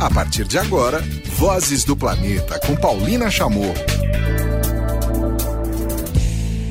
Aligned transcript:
A 0.00 0.08
partir 0.08 0.44
de 0.44 0.56
agora, 0.56 1.02
Vozes 1.36 1.82
do 1.82 1.96
Planeta 1.96 2.60
com 2.60 2.76
Paulina 2.76 3.28
Chamou. 3.28 3.74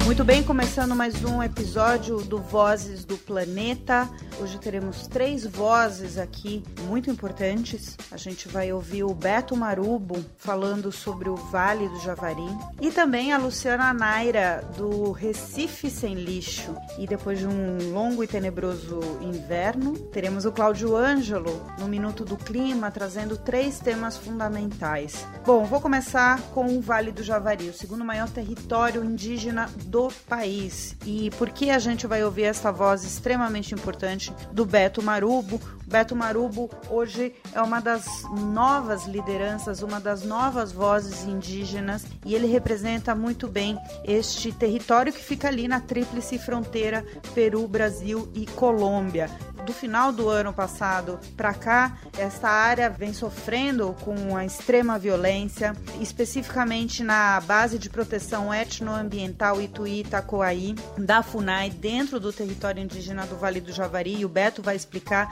Muito 0.08 0.24
bem, 0.24 0.42
começando 0.42 0.96
mais 0.96 1.22
um 1.26 1.44
episódio 1.44 2.22
do 2.22 2.38
Vozes 2.38 3.04
do 3.04 3.18
Planeta. 3.18 4.10
Hoje 4.40 4.58
teremos 4.58 5.06
três 5.06 5.46
vozes 5.46 6.18
aqui 6.18 6.64
muito 6.84 7.12
importantes. 7.12 7.98
A 8.10 8.16
gente 8.16 8.48
vai 8.48 8.72
ouvir 8.72 9.04
o 9.04 9.14
Beto 9.14 9.54
Marubo 9.54 10.24
falando 10.38 10.94
sobre 10.94 11.28
o 11.28 11.36
Vale 11.36 11.90
do 11.90 12.00
Javari 12.00 12.48
e 12.80 12.90
também 12.90 13.34
a 13.34 13.38
Luciana 13.38 13.94
Naira 13.94 14.64
do 14.78 15.12
Recife 15.12 15.90
Sem 15.90 16.14
Lixo. 16.14 16.74
E 16.98 17.06
depois 17.06 17.40
de 17.40 17.46
um 17.46 17.92
longo 17.92 18.24
e 18.24 18.28
tenebroso 18.28 19.02
inverno, 19.20 19.92
teremos 20.14 20.46
o 20.46 20.54
Cláudio 20.54 20.96
Ângelo 20.96 21.62
no 21.78 21.88
Minuto 21.88 22.24
do 22.24 22.38
Clima 22.38 22.90
trazendo 22.90 23.36
três 23.36 23.80
temas 23.80 24.16
fundamentais. 24.16 25.28
Bom, 25.46 25.66
vou 25.66 25.82
começar 25.82 26.40
com 26.54 26.78
o 26.78 26.82
Vale 26.82 27.12
do 27.12 27.24
Javari, 27.24 27.68
o 27.68 27.74
segundo 27.74 28.06
maior 28.06 28.30
território 28.30 29.04
indígena 29.04 29.70
do 29.84 29.97
do 29.98 30.14
país. 30.30 30.96
E 31.08 31.32
por 31.40 31.50
que 31.50 31.72
a 31.72 31.80
gente 31.80 32.06
vai 32.06 32.24
ouvir 32.24 32.44
essa 32.44 32.72
voz 32.72 33.04
extremamente 33.04 33.74
importante 33.74 34.32
do 34.52 34.64
Beto 34.64 35.02
Marubo? 35.02 35.60
Beto 35.88 36.16
Marubo 36.16 36.70
hoje 36.88 37.34
é 37.52 37.60
uma 37.64 37.80
das 37.80 38.06
novas 38.32 39.08
lideranças, 39.08 39.82
uma 39.82 40.00
das 40.00 40.24
novas 40.24 40.72
vozes 40.72 41.24
indígenas 41.24 42.06
e 42.24 42.36
ele 42.36 42.46
representa 42.46 43.16
muito 43.16 43.48
bem 43.48 43.76
este 44.04 44.52
território 44.52 45.12
que 45.12 45.24
fica 45.24 45.48
ali 45.48 45.68
na 45.68 45.82
tríplice 45.82 46.38
fronteira 46.38 47.04
Peru, 47.34 47.68
Brasil 47.68 48.32
e 48.36 48.46
Colômbia 48.46 49.32
do 49.68 49.74
final 49.74 50.14
do 50.14 50.30
ano 50.30 50.54
passado 50.54 51.20
para 51.36 51.54
cá, 51.54 51.98
essa 52.18 52.48
área 52.48 52.90
vem 52.90 53.12
sofrendo 53.12 53.94
com 54.00 54.36
a 54.38 54.46
extrema 54.46 54.98
violência, 54.98 55.76
especificamente 56.00 57.04
na 57.04 57.42
base 57.42 57.78
de 57.78 57.90
proteção 57.90 58.54
etnoambiental 58.54 59.62
Ituí 59.62 60.00
Itacoaí, 60.00 60.74
da 60.98 61.22
FUNAI, 61.22 61.70
dentro 61.70 62.18
do 62.18 62.32
território 62.32 62.82
indígena 62.82 63.26
do 63.26 63.36
Vale 63.36 63.60
do 63.60 63.74
Javari. 63.74 64.22
E 64.22 64.26
o 64.26 64.30
Beto 64.30 64.62
vai 64.62 64.78
explicar 64.78 65.28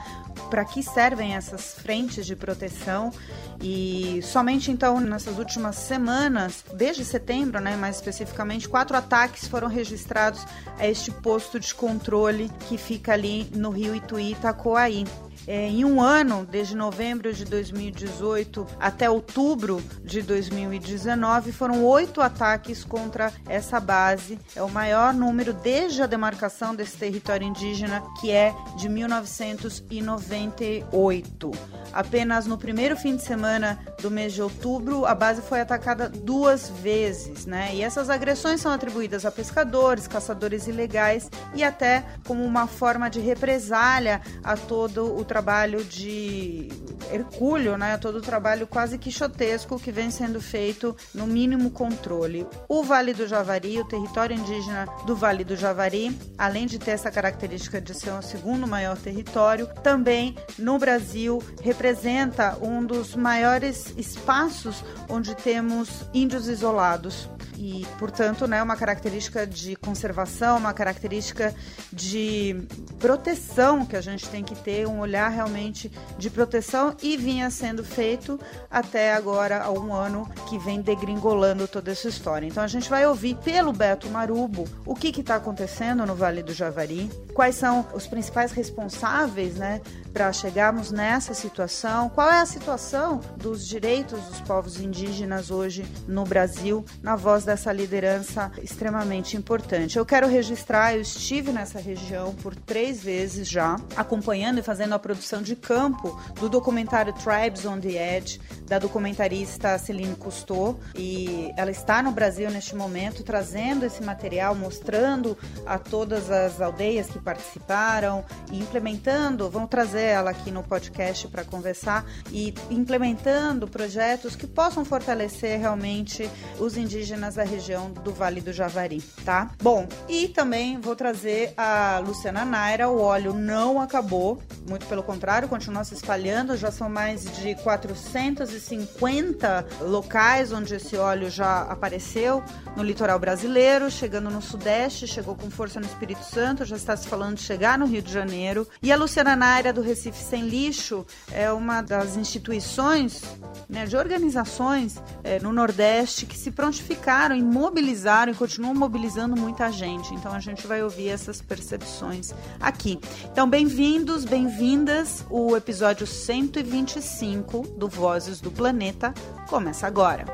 para 0.50 0.66
que 0.66 0.82
servem 0.82 1.34
essas 1.34 1.72
frentes 1.72 2.26
de 2.26 2.36
proteção. 2.36 3.10
E 3.58 4.20
somente 4.22 4.70
então 4.70 5.00
nessas 5.00 5.38
últimas 5.38 5.76
semanas, 5.76 6.62
desde 6.74 7.06
setembro, 7.06 7.58
né, 7.58 7.74
mais 7.74 7.96
especificamente, 7.96 8.68
quatro 8.68 8.94
ataques 8.94 9.48
foram 9.48 9.68
registrados 9.68 10.44
a 10.78 10.86
este 10.86 11.10
posto 11.10 11.58
de 11.58 11.74
controle 11.74 12.50
que 12.68 12.76
fica 12.76 13.14
ali 13.14 13.50
no 13.54 13.70
rio 13.70 13.96
Ituí 13.96 14.25
Itacoaí. 14.30 15.04
É, 15.46 15.68
em 15.68 15.84
um 15.84 16.00
ano, 16.00 16.44
desde 16.50 16.74
novembro 16.74 17.32
de 17.32 17.44
2018 17.44 18.66
até 18.80 19.08
outubro 19.08 19.80
de 20.02 20.20
2019, 20.20 21.52
foram 21.52 21.84
oito 21.84 22.20
ataques 22.20 22.82
contra 22.82 23.32
essa 23.48 23.78
base. 23.78 24.40
É 24.56 24.62
o 24.62 24.68
maior 24.68 25.14
número 25.14 25.52
desde 25.52 26.02
a 26.02 26.06
demarcação 26.06 26.74
desse 26.74 26.96
território 26.96 27.46
indígena, 27.46 28.02
que 28.20 28.32
é 28.32 28.52
de 28.76 28.88
1998. 28.88 31.52
Apenas 31.92 32.46
no 32.46 32.58
primeiro 32.58 32.96
fim 32.96 33.14
de 33.16 33.22
semana 33.22 33.78
do 34.02 34.10
mês 34.10 34.32
de 34.32 34.42
outubro, 34.42 35.06
a 35.06 35.14
base 35.14 35.42
foi 35.42 35.60
atacada 35.60 36.08
duas 36.08 36.68
vezes, 36.68 37.46
né? 37.46 37.70
E 37.72 37.82
essas 37.82 38.10
agressões 38.10 38.60
são 38.60 38.72
atribuídas 38.72 39.24
a 39.24 39.30
pescadores, 39.30 40.08
caçadores 40.08 40.66
ilegais 40.66 41.30
e 41.54 41.62
até 41.62 42.04
como 42.26 42.44
uma 42.44 42.66
forma 42.66 43.08
de 43.08 43.20
represália 43.20 44.20
a 44.42 44.56
todo 44.56 45.16
o 45.16 45.24
trabalho 45.36 45.84
de 45.84 46.66
hercúleo, 47.12 47.76
né? 47.76 47.98
Todo 47.98 48.16
o 48.16 48.22
trabalho 48.22 48.66
quase 48.66 48.96
quixotesco 48.96 49.78
que 49.78 49.92
vem 49.92 50.10
sendo 50.10 50.40
feito 50.40 50.96
no 51.14 51.26
mínimo 51.26 51.70
controle. 51.70 52.46
O 52.66 52.82
Vale 52.82 53.12
do 53.12 53.26
Javari, 53.26 53.78
o 53.78 53.84
território 53.84 54.34
indígena 54.34 54.86
do 55.04 55.14
Vale 55.14 55.44
do 55.44 55.54
Javari, 55.54 56.18
além 56.38 56.64
de 56.64 56.78
ter 56.78 56.92
essa 56.92 57.10
característica 57.10 57.82
de 57.82 57.92
ser 57.92 58.12
o 58.12 58.22
segundo 58.22 58.66
maior 58.66 58.96
território, 58.96 59.68
também 59.82 60.34
no 60.58 60.78
Brasil 60.78 61.42
representa 61.60 62.56
um 62.62 62.82
dos 62.82 63.14
maiores 63.14 63.92
espaços 63.98 64.82
onde 65.06 65.34
temos 65.34 66.06
índios 66.14 66.48
isolados 66.48 67.28
e, 67.56 67.86
portanto, 67.98 68.46
né, 68.46 68.62
uma 68.62 68.76
característica 68.76 69.46
de 69.46 69.76
conservação, 69.76 70.58
uma 70.58 70.74
característica 70.74 71.54
de 71.92 72.66
proteção 72.98 73.84
que 73.86 73.96
a 73.96 74.00
gente 74.00 74.28
tem 74.28 74.44
que 74.44 74.54
ter, 74.54 74.86
um 74.86 75.00
olhar 75.00 75.28
realmente 75.28 75.90
de 76.18 76.28
proteção 76.28 76.94
e 77.02 77.16
vinha 77.16 77.50
sendo 77.50 77.82
feito 77.82 78.38
até 78.70 79.14
agora, 79.14 79.62
há 79.62 79.70
um 79.70 79.92
ano, 79.92 80.28
que 80.48 80.58
vem 80.58 80.80
degringolando 80.80 81.66
toda 81.66 81.90
essa 81.90 82.08
história. 82.08 82.46
Então 82.46 82.62
a 82.62 82.68
gente 82.68 82.90
vai 82.90 83.06
ouvir 83.06 83.36
pelo 83.36 83.72
Beto 83.72 84.08
Marubo 84.08 84.64
o 84.84 84.94
que 84.94 85.08
está 85.20 85.36
acontecendo 85.36 86.04
no 86.04 86.14
Vale 86.14 86.42
do 86.42 86.52
Javari, 86.52 87.10
quais 87.32 87.54
são 87.54 87.86
os 87.94 88.06
principais 88.06 88.52
responsáveis 88.52 89.54
né, 89.56 89.80
para 90.16 90.32
chegarmos 90.32 90.90
nessa 90.90 91.34
situação, 91.34 92.08
qual 92.08 92.30
é 92.30 92.40
a 92.40 92.46
situação 92.46 93.20
dos 93.36 93.68
direitos 93.68 94.18
dos 94.24 94.40
povos 94.40 94.80
indígenas 94.80 95.50
hoje 95.50 95.84
no 96.08 96.24
Brasil, 96.24 96.82
na 97.02 97.16
voz 97.16 97.44
dessa 97.44 97.70
liderança 97.70 98.50
extremamente 98.62 99.36
importante. 99.36 99.98
Eu 99.98 100.06
quero 100.06 100.26
registrar, 100.26 100.94
eu 100.94 101.02
estive 101.02 101.52
nessa 101.52 101.78
região 101.78 102.34
por 102.36 102.56
três 102.56 103.04
vezes 103.04 103.46
já, 103.46 103.76
acompanhando 103.94 104.58
e 104.58 104.62
fazendo 104.62 104.94
a 104.94 104.98
produção 104.98 105.42
de 105.42 105.54
campo 105.54 106.18
do 106.40 106.48
documentário 106.48 107.12
Tribes 107.12 107.66
on 107.66 107.78
the 107.78 108.16
Edge, 108.16 108.40
da 108.64 108.78
documentarista 108.78 109.76
Celine 109.76 110.16
Cousteau, 110.16 110.80
e 110.94 111.52
ela 111.58 111.70
está 111.70 112.02
no 112.02 112.10
Brasil 112.10 112.50
neste 112.50 112.74
momento 112.74 113.22
trazendo 113.22 113.84
esse 113.84 114.02
material, 114.02 114.54
mostrando 114.54 115.36
a 115.66 115.78
todas 115.78 116.30
as 116.30 116.58
aldeias 116.58 117.06
que 117.08 117.18
participaram 117.18 118.24
e 118.50 118.58
implementando, 118.58 119.50
vão 119.50 119.66
trazer 119.66 120.05
ela 120.06 120.30
aqui 120.30 120.50
no 120.50 120.62
podcast 120.62 121.28
para 121.28 121.44
conversar 121.44 122.04
e 122.30 122.54
implementando 122.70 123.68
projetos 123.68 124.36
que 124.36 124.46
possam 124.46 124.84
fortalecer 124.84 125.58
realmente 125.58 126.30
os 126.58 126.76
indígenas 126.76 127.34
da 127.34 127.44
região 127.44 127.90
do 127.90 128.12
Vale 128.12 128.40
do 128.40 128.52
Javari, 128.52 129.02
tá? 129.24 129.50
Bom, 129.62 129.86
e 130.08 130.28
também 130.28 130.80
vou 130.80 130.94
trazer 130.94 131.52
a 131.56 132.02
Luciana 132.04 132.44
Naira. 132.44 132.88
O 132.88 133.00
óleo 133.00 133.34
não 133.34 133.80
acabou, 133.80 134.40
muito 134.68 134.86
pelo 134.86 135.02
contrário, 135.02 135.48
continua 135.48 135.84
se 135.84 135.94
espalhando. 135.94 136.56
Já 136.56 136.70
são 136.70 136.88
mais 136.88 137.24
de 137.36 137.54
450 137.56 139.66
locais 139.80 140.52
onde 140.52 140.74
esse 140.74 140.96
óleo 140.96 141.30
já 141.30 141.62
apareceu 141.62 142.42
no 142.76 142.82
litoral 142.82 143.18
brasileiro, 143.18 143.90
chegando 143.90 144.30
no 144.30 144.42
Sudeste, 144.42 145.06
chegou 145.06 145.34
com 145.34 145.50
força 145.50 145.80
no 145.80 145.86
Espírito 145.86 146.24
Santo, 146.24 146.64
já 146.64 146.76
está 146.76 146.96
se 146.96 147.08
falando 147.08 147.36
de 147.36 147.42
chegar 147.42 147.78
no 147.78 147.86
Rio 147.86 148.02
de 148.02 148.12
Janeiro. 148.12 148.66
E 148.82 148.92
a 148.92 148.96
Luciana 148.96 149.34
Naira 149.34 149.72
do 149.72 149.80
Recife 149.96 150.22
Sem 150.22 150.42
Lixo 150.42 151.06
é 151.32 151.50
uma 151.50 151.80
das 151.80 152.16
instituições, 152.16 153.22
né, 153.66 153.86
de 153.86 153.96
organizações 153.96 155.02
é, 155.24 155.40
no 155.40 155.54
Nordeste 155.54 156.26
que 156.26 156.36
se 156.36 156.50
prontificaram 156.50 157.34
e 157.34 157.42
mobilizaram 157.42 158.30
e 158.30 158.34
continuam 158.34 158.74
mobilizando 158.74 159.34
muita 159.34 159.72
gente. 159.72 160.12
Então 160.12 160.34
a 160.34 160.38
gente 160.38 160.66
vai 160.66 160.82
ouvir 160.82 161.08
essas 161.08 161.40
percepções 161.40 162.34
aqui. 162.60 163.00
Então, 163.32 163.48
bem-vindos, 163.48 164.26
bem-vindas. 164.26 165.24
O 165.30 165.56
episódio 165.56 166.06
125 166.06 167.62
do 167.78 167.88
Vozes 167.88 168.38
do 168.38 168.50
Planeta 168.50 169.14
começa 169.48 169.86
agora. 169.86 170.26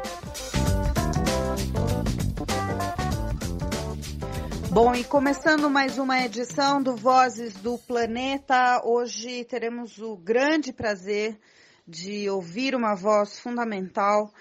Bom, 4.73 4.95
e 4.95 5.05
começando 5.05 5.69
mais 5.69 5.99
uma 5.99 6.25
edição 6.25 6.83
do 6.83 6.97
Vozes 6.97 7.53
do 7.55 7.77
Planeta, 7.77 8.81
hoje 8.83 9.45
teremos 9.45 9.99
o 9.99 10.17
grande 10.17 10.73
prazer 10.73 11.39
de 11.87 12.31
ouvir 12.31 12.75
uma 12.75 12.95
voz 12.95 13.39
fundamental 13.39 14.33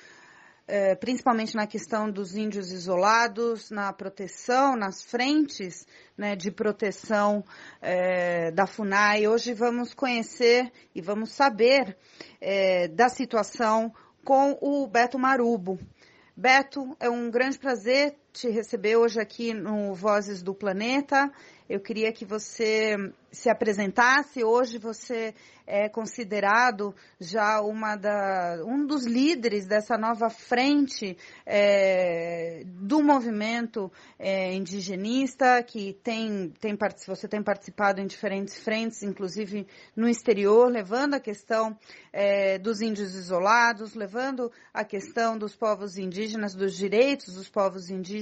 é, 0.71 0.95
principalmente 0.95 1.53
na 1.53 1.67
questão 1.67 2.09
dos 2.09 2.33
índios 2.33 2.71
isolados, 2.71 3.69
na 3.71 3.91
proteção, 3.91 4.77
nas 4.77 5.03
frentes 5.03 5.85
né, 6.17 6.33
de 6.33 6.49
proteção 6.49 7.43
é, 7.81 8.51
da 8.51 8.65
FUNAI. 8.65 9.27
Hoje 9.27 9.53
vamos 9.53 9.93
conhecer 9.93 10.71
e 10.95 11.01
vamos 11.01 11.33
saber 11.33 11.97
é, 12.39 12.87
da 12.87 13.09
situação 13.09 13.93
com 14.23 14.57
o 14.61 14.87
Beto 14.87 15.19
Marubo. 15.19 15.77
Beto, 16.37 16.95
é 17.01 17.09
um 17.09 17.29
grande 17.29 17.59
prazer 17.59 18.15
te 18.33 18.49
receber 18.49 18.95
hoje 18.95 19.19
aqui 19.19 19.53
no 19.53 19.93
Vozes 19.93 20.41
do 20.41 20.53
Planeta. 20.53 21.29
Eu 21.67 21.79
queria 21.79 22.11
que 22.11 22.25
você 22.25 22.95
se 23.31 23.49
apresentasse. 23.49 24.43
Hoje 24.43 24.77
você 24.77 25.33
é 25.65 25.87
considerado 25.87 26.93
já 27.17 27.61
uma 27.61 27.95
da, 27.95 28.61
um 28.65 28.85
dos 28.85 29.05
líderes 29.05 29.65
dessa 29.65 29.97
nova 29.97 30.29
frente 30.29 31.17
é, 31.45 32.63
do 32.65 33.01
movimento 33.01 33.89
é, 34.19 34.53
indigenista, 34.53 35.63
que 35.63 35.93
tem, 36.03 36.49
tem, 36.59 36.77
você 37.07 37.25
tem 37.25 37.41
participado 37.41 38.01
em 38.01 38.07
diferentes 38.07 38.59
frentes, 38.59 39.01
inclusive 39.01 39.65
no 39.95 40.09
exterior, 40.09 40.69
levando 40.69 41.13
a 41.13 41.21
questão 41.21 41.77
é, 42.11 42.59
dos 42.59 42.81
índios 42.81 43.15
isolados, 43.15 43.95
levando 43.95 44.51
a 44.73 44.83
questão 44.83 45.37
dos 45.37 45.55
povos 45.55 45.97
indígenas, 45.97 46.53
dos 46.53 46.75
direitos 46.75 47.33
dos 47.33 47.47
povos 47.47 47.89
indígenas 47.89 48.20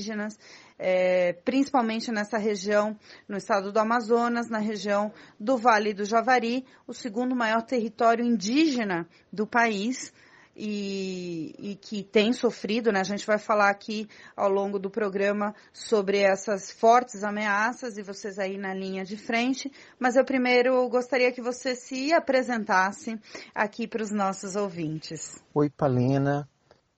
é, 0.80 1.34
principalmente 1.44 2.12
nessa 2.12 2.38
região, 2.38 2.98
no 3.28 3.36
estado 3.36 3.72
do 3.72 3.80
Amazonas, 3.80 4.50
na 4.50 4.60
região 4.60 5.12
do 5.38 5.58
Vale 5.58 5.94
do 5.94 6.06
Javari, 6.06 6.66
o 6.88 6.94
segundo 6.94 7.36
maior 7.36 7.62
território 7.62 8.26
indígena 8.26 9.08
do 9.32 9.46
país. 9.46 10.14
E, 10.62 11.56
e, 11.58 11.76
que 11.76 12.04
tem 12.04 12.34
sofrido, 12.34 12.92
né? 12.92 13.00
A 13.00 13.04
gente 13.04 13.26
vai 13.26 13.38
falar 13.38 13.70
aqui 13.70 14.10
ao 14.36 14.50
longo 14.50 14.78
do 14.78 14.90
programa 14.90 15.56
sobre 15.72 16.20
essas 16.20 16.70
fortes 16.70 17.24
ameaças 17.24 17.98
e 17.98 18.04
vocês 18.04 18.38
aí 18.38 18.58
na 18.58 18.74
linha 18.74 19.06
de 19.06 19.16
frente. 19.16 19.72
Mas 19.98 20.18
eu 20.18 20.26
primeiro 20.26 20.86
gostaria 20.90 21.32
que 21.32 21.42
você 21.42 21.76
se 21.76 22.12
apresentasse 22.12 23.18
aqui 23.56 23.88
para 23.88 24.04
os 24.04 24.12
nossos 24.12 24.58
ouvintes. 24.58 25.42
Oi, 25.54 25.70
Palina. 25.70 26.46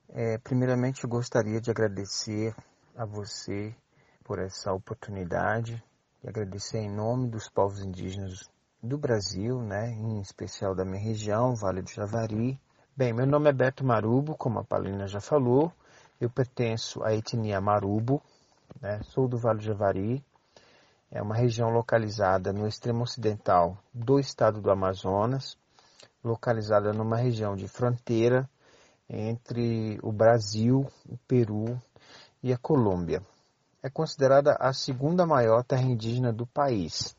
É, 0.09 0.39
primeiramente, 0.39 1.04
eu 1.04 1.09
gostaria 1.09 1.62
de 1.62 1.69
agradecer 1.69 2.56
a 2.95 3.05
você 3.05 3.75
por 4.23 4.39
essa 4.39 4.73
oportunidade 4.73 5.83
e 6.23 6.29
agradecer 6.29 6.79
em 6.79 6.89
nome 6.89 7.27
dos 7.27 7.49
povos 7.49 7.83
indígenas 7.83 8.49
do 8.81 8.97
Brasil, 8.97 9.61
né, 9.61 9.91
em 9.91 10.19
especial 10.19 10.75
da 10.75 10.85
minha 10.85 11.01
região, 11.01 11.55
Vale 11.55 11.81
do 11.81 11.89
Javari. 11.89 12.59
Bem, 12.95 13.13
meu 13.13 13.25
nome 13.25 13.49
é 13.49 13.53
Beto 13.53 13.85
Marubo, 13.85 14.35
como 14.35 14.59
a 14.59 14.63
Paulina 14.63 15.07
já 15.07 15.19
falou, 15.19 15.71
eu 16.19 16.29
pertenço 16.29 17.03
à 17.03 17.13
etnia 17.13 17.61
Marubo, 17.61 18.21
né, 18.81 19.01
sou 19.03 19.27
do 19.27 19.37
Vale 19.37 19.59
do 19.59 19.65
Javari, 19.65 20.23
é 21.09 21.21
uma 21.21 21.35
região 21.35 21.69
localizada 21.69 22.53
no 22.53 22.67
extremo 22.67 23.03
ocidental 23.03 23.77
do 23.94 24.19
estado 24.19 24.61
do 24.61 24.71
Amazonas, 24.71 25.57
localizada 26.23 26.94
numa 26.94 27.17
região 27.17 27.55
de 27.55 27.67
fronteira 27.67 28.49
entre 29.09 29.99
o 30.01 30.11
Brasil, 30.11 30.87
o 31.09 31.17
Peru 31.27 31.77
e 32.43 32.53
a 32.53 32.57
Colômbia. 32.57 33.21
É 33.83 33.89
considerada 33.89 34.55
a 34.59 34.73
segunda 34.73 35.25
maior 35.25 35.63
terra 35.63 35.83
indígena 35.83 36.31
do 36.31 36.45
país. 36.45 37.15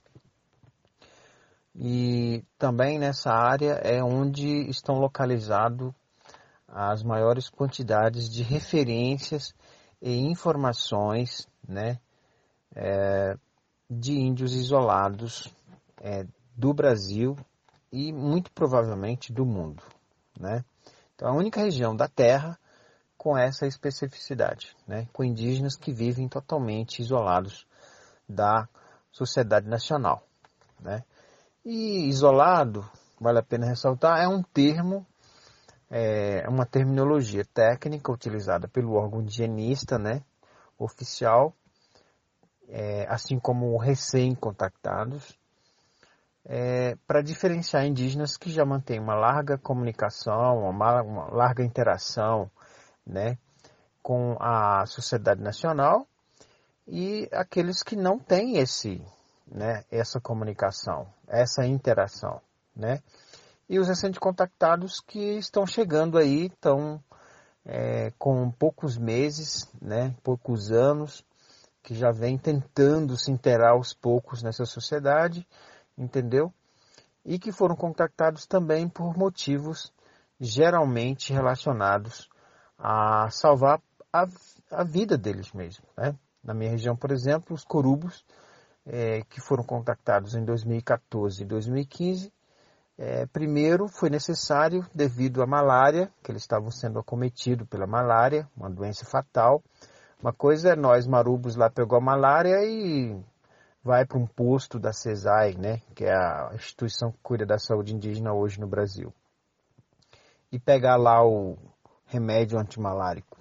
E 1.75 2.45
também 2.59 2.99
nessa 2.99 3.33
área 3.33 3.81
é 3.83 4.03
onde 4.03 4.69
estão 4.69 4.99
localizadas 4.99 5.93
as 6.69 7.03
maiores 7.03 7.51
quantidades 7.51 8.31
de 8.31 8.43
referências 8.43 9.55
e 10.01 10.17
informações 10.17 11.47
né, 11.67 11.99
é, 12.75 13.37
de 13.91 14.13
índios 14.13 14.55
isolados 14.55 15.49
é, 16.01 16.27
do 16.57 16.73
Brasil 16.73 17.37
e 17.91 18.13
muito 18.13 18.51
provavelmente 18.53 19.33
do 19.33 19.45
mundo. 19.45 19.83
Né? 20.39 20.65
Então, 21.15 21.29
a 21.29 21.35
única 21.35 21.61
região 21.61 21.95
da 21.95 22.09
Terra 22.09 22.59
com 23.23 23.39
essa 23.39 23.69
especificidade, 23.69 24.77
né? 24.85 25.07
com 25.13 25.23
indígenas 25.23 25.77
que 25.77 25.93
vivem 25.93 26.29
totalmente 26.29 27.01
isolados 27.01 27.65
da 28.29 28.69
sociedade 29.13 29.69
nacional. 29.69 30.27
Né? 30.81 31.05
E 31.65 32.09
isolado, 32.09 32.85
vale 33.21 33.39
a 33.39 33.43
pena 33.45 33.67
ressaltar, 33.67 34.19
é 34.19 34.27
um 34.27 34.43
termo, 34.43 35.07
é 35.89 36.49
uma 36.49 36.67
terminologia 36.67 37.45
técnica 37.45 38.11
utilizada 38.11 38.67
pelo 38.67 38.95
órgão 38.95 39.23
higienista 39.23 40.01
né, 40.01 40.25
oficial, 40.77 41.55
é, 42.69 43.07
assim 43.09 43.39
como 43.39 43.77
recém-contactados, 43.77 45.39
é, 46.45 46.97
para 47.07 47.23
diferenciar 47.23 47.87
indígenas 47.87 48.37
que 48.37 48.51
já 48.51 48.65
mantêm 48.65 48.99
uma 48.99 49.15
larga 49.15 49.57
comunicação, 49.57 50.69
uma, 50.69 51.03
uma 51.03 51.27
larga 51.31 51.63
interação 51.63 52.51
né, 53.07 53.37
com 54.03 54.37
a 54.41 54.85
sociedade 54.87 55.41
nacional 55.41 56.07
e 56.87 57.29
aqueles 57.33 57.83
que 57.83 57.97
não 57.97 58.19
têm 58.19 58.59
esse, 58.59 59.01
né, 59.47 59.85
essa 59.91 60.21
comunicação, 60.21 61.07
essa 61.29 61.65
interação, 61.65 62.41
né? 62.75 63.01
E 63.69 63.79
os 63.79 63.89
recentes 63.89 64.19
contactados 64.19 65.01
que 65.01 65.39
estão 65.39 65.67
chegando 65.67 66.19
aí, 66.19 66.47
estão 66.47 67.03
é, 67.65 68.13
com 68.19 68.51
poucos 68.51 68.99
meses, 68.99 69.69
né, 69.81 70.15
poucos 70.23 70.71
anos, 70.71 71.25
que 71.83 71.95
já 71.95 72.11
vem 72.11 72.37
tentando 72.37 73.17
se 73.17 73.31
interar 73.31 73.73
aos 73.73 73.93
poucos 73.95 74.43
nessa 74.43 74.65
sociedade, 74.65 75.47
entendeu? 75.97 76.53
E 77.25 77.39
que 77.39 77.53
foram 77.53 77.77
contactados 77.77 78.47
também 78.47 78.89
por 78.89 79.17
motivos 79.17 79.93
geralmente 80.41 81.33
relacionados 81.33 82.29
a 82.83 83.31
salvar 83.31 83.81
a, 84.13 84.27
a 84.73 84.83
vida 84.83 85.17
deles 85.17 85.53
mesmos. 85.53 85.89
Né? 85.97 86.17
Na 86.43 86.53
minha 86.53 86.73
região, 86.73 86.97
por 86.97 87.13
exemplo, 87.13 87.55
os 87.55 87.65
corubos, 87.65 88.25
é, 88.85 89.23
que 89.31 89.41
foram 89.41 89.63
contactados 89.63 90.35
em 90.35 90.45
2014 90.45 91.43
e 91.43 91.47
2015, 91.47 92.33
é, 92.99 93.25
primeiro 93.27 93.87
foi 93.87 94.11
necessário, 94.11 94.85
devido 94.93 95.43
à 95.43 95.47
malária, 95.47 96.11
que 96.25 96.33
eles 96.33 96.43
estavam 96.43 96.73
sendo 96.73 96.99
acometidos 96.99 97.69
pela 97.69 97.87
malária, 97.87 98.49
uma 98.57 98.69
doença 98.69 99.05
fatal. 99.05 99.63
Uma 100.21 100.33
coisa 100.33 100.73
é 100.73 100.77
nós, 100.77 101.07
marubos, 101.07 101.55
lá 101.55 101.71
pegou 101.71 101.97
a 101.97 102.03
malária 102.03 102.65
e 102.65 103.17
vai 103.83 104.05
para 104.05 104.19
um 104.19 104.27
posto 104.27 104.79
da 104.79 104.93
CESAI, 104.93 105.55
né, 105.55 105.81
que 105.95 106.05
é 106.05 106.13
a 106.13 106.51
instituição 106.55 107.13
que 107.13 107.19
cuida 107.23 107.47
da 107.47 107.59
saúde 107.59 107.95
indígena 107.95 108.33
hoje 108.33 108.61
no 108.61 108.67
Brasil. 108.67 109.13
E 110.51 110.59
pegar 110.59 110.97
lá 110.97 111.25
o, 111.25 111.57
remédio 112.13 112.59
antimalárico. 112.59 113.39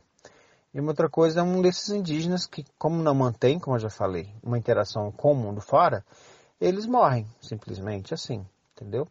E 0.74 0.80
uma 0.80 0.92
outra 0.92 1.10
coisa 1.10 1.42
é 1.42 1.44
um 1.44 1.62
desses 1.62 1.90
indígenas 1.90 2.48
que, 2.48 2.66
como 2.80 3.04
não 3.04 3.14
mantém, 3.14 3.60
como 3.60 3.76
eu 3.76 3.80
já 3.82 3.90
falei, 3.90 4.34
uma 4.42 4.58
interação 4.58 5.12
com 5.12 5.34
o 5.34 5.36
mundo 5.36 5.60
fora, 5.60 6.06
eles 6.60 6.86
morrem, 6.86 7.28
simplesmente 7.42 8.14
assim, 8.14 8.46
entendeu? 8.72 9.06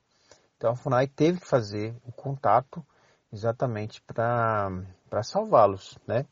Então 0.57 0.71
a 0.71 0.77
FUNAI 0.77 1.07
teve 1.07 1.41
que 1.41 1.47
fazer 1.47 1.95
o 2.07 2.13
contato 2.13 2.83
exatamente 3.31 4.01
para 4.03 5.23
salvá-los, 5.23 5.99
né? 6.07 6.25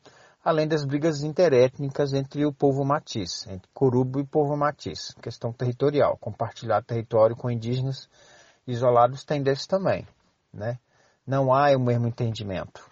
Além 0.42 0.66
das 0.66 0.86
brigas 0.86 1.22
interétnicas 1.22 2.14
entre 2.14 2.46
o 2.46 2.52
povo 2.52 2.82
matiz, 2.82 3.46
entre 3.48 3.68
Corubo 3.74 4.20
e 4.20 4.26
povo 4.26 4.56
matiz, 4.56 5.12
questão 5.20 5.52
territorial, 5.52 6.16
compartilhar 6.16 6.82
território 6.82 7.36
com 7.36 7.50
indígenas 7.50 8.08
isolados 8.66 9.24
tem 9.24 9.42
desse 9.42 9.68
também, 9.68 10.06
né? 10.52 10.78
Não 11.26 11.52
há 11.52 11.76
o 11.76 11.80
mesmo 11.80 12.06
entendimento. 12.06 12.87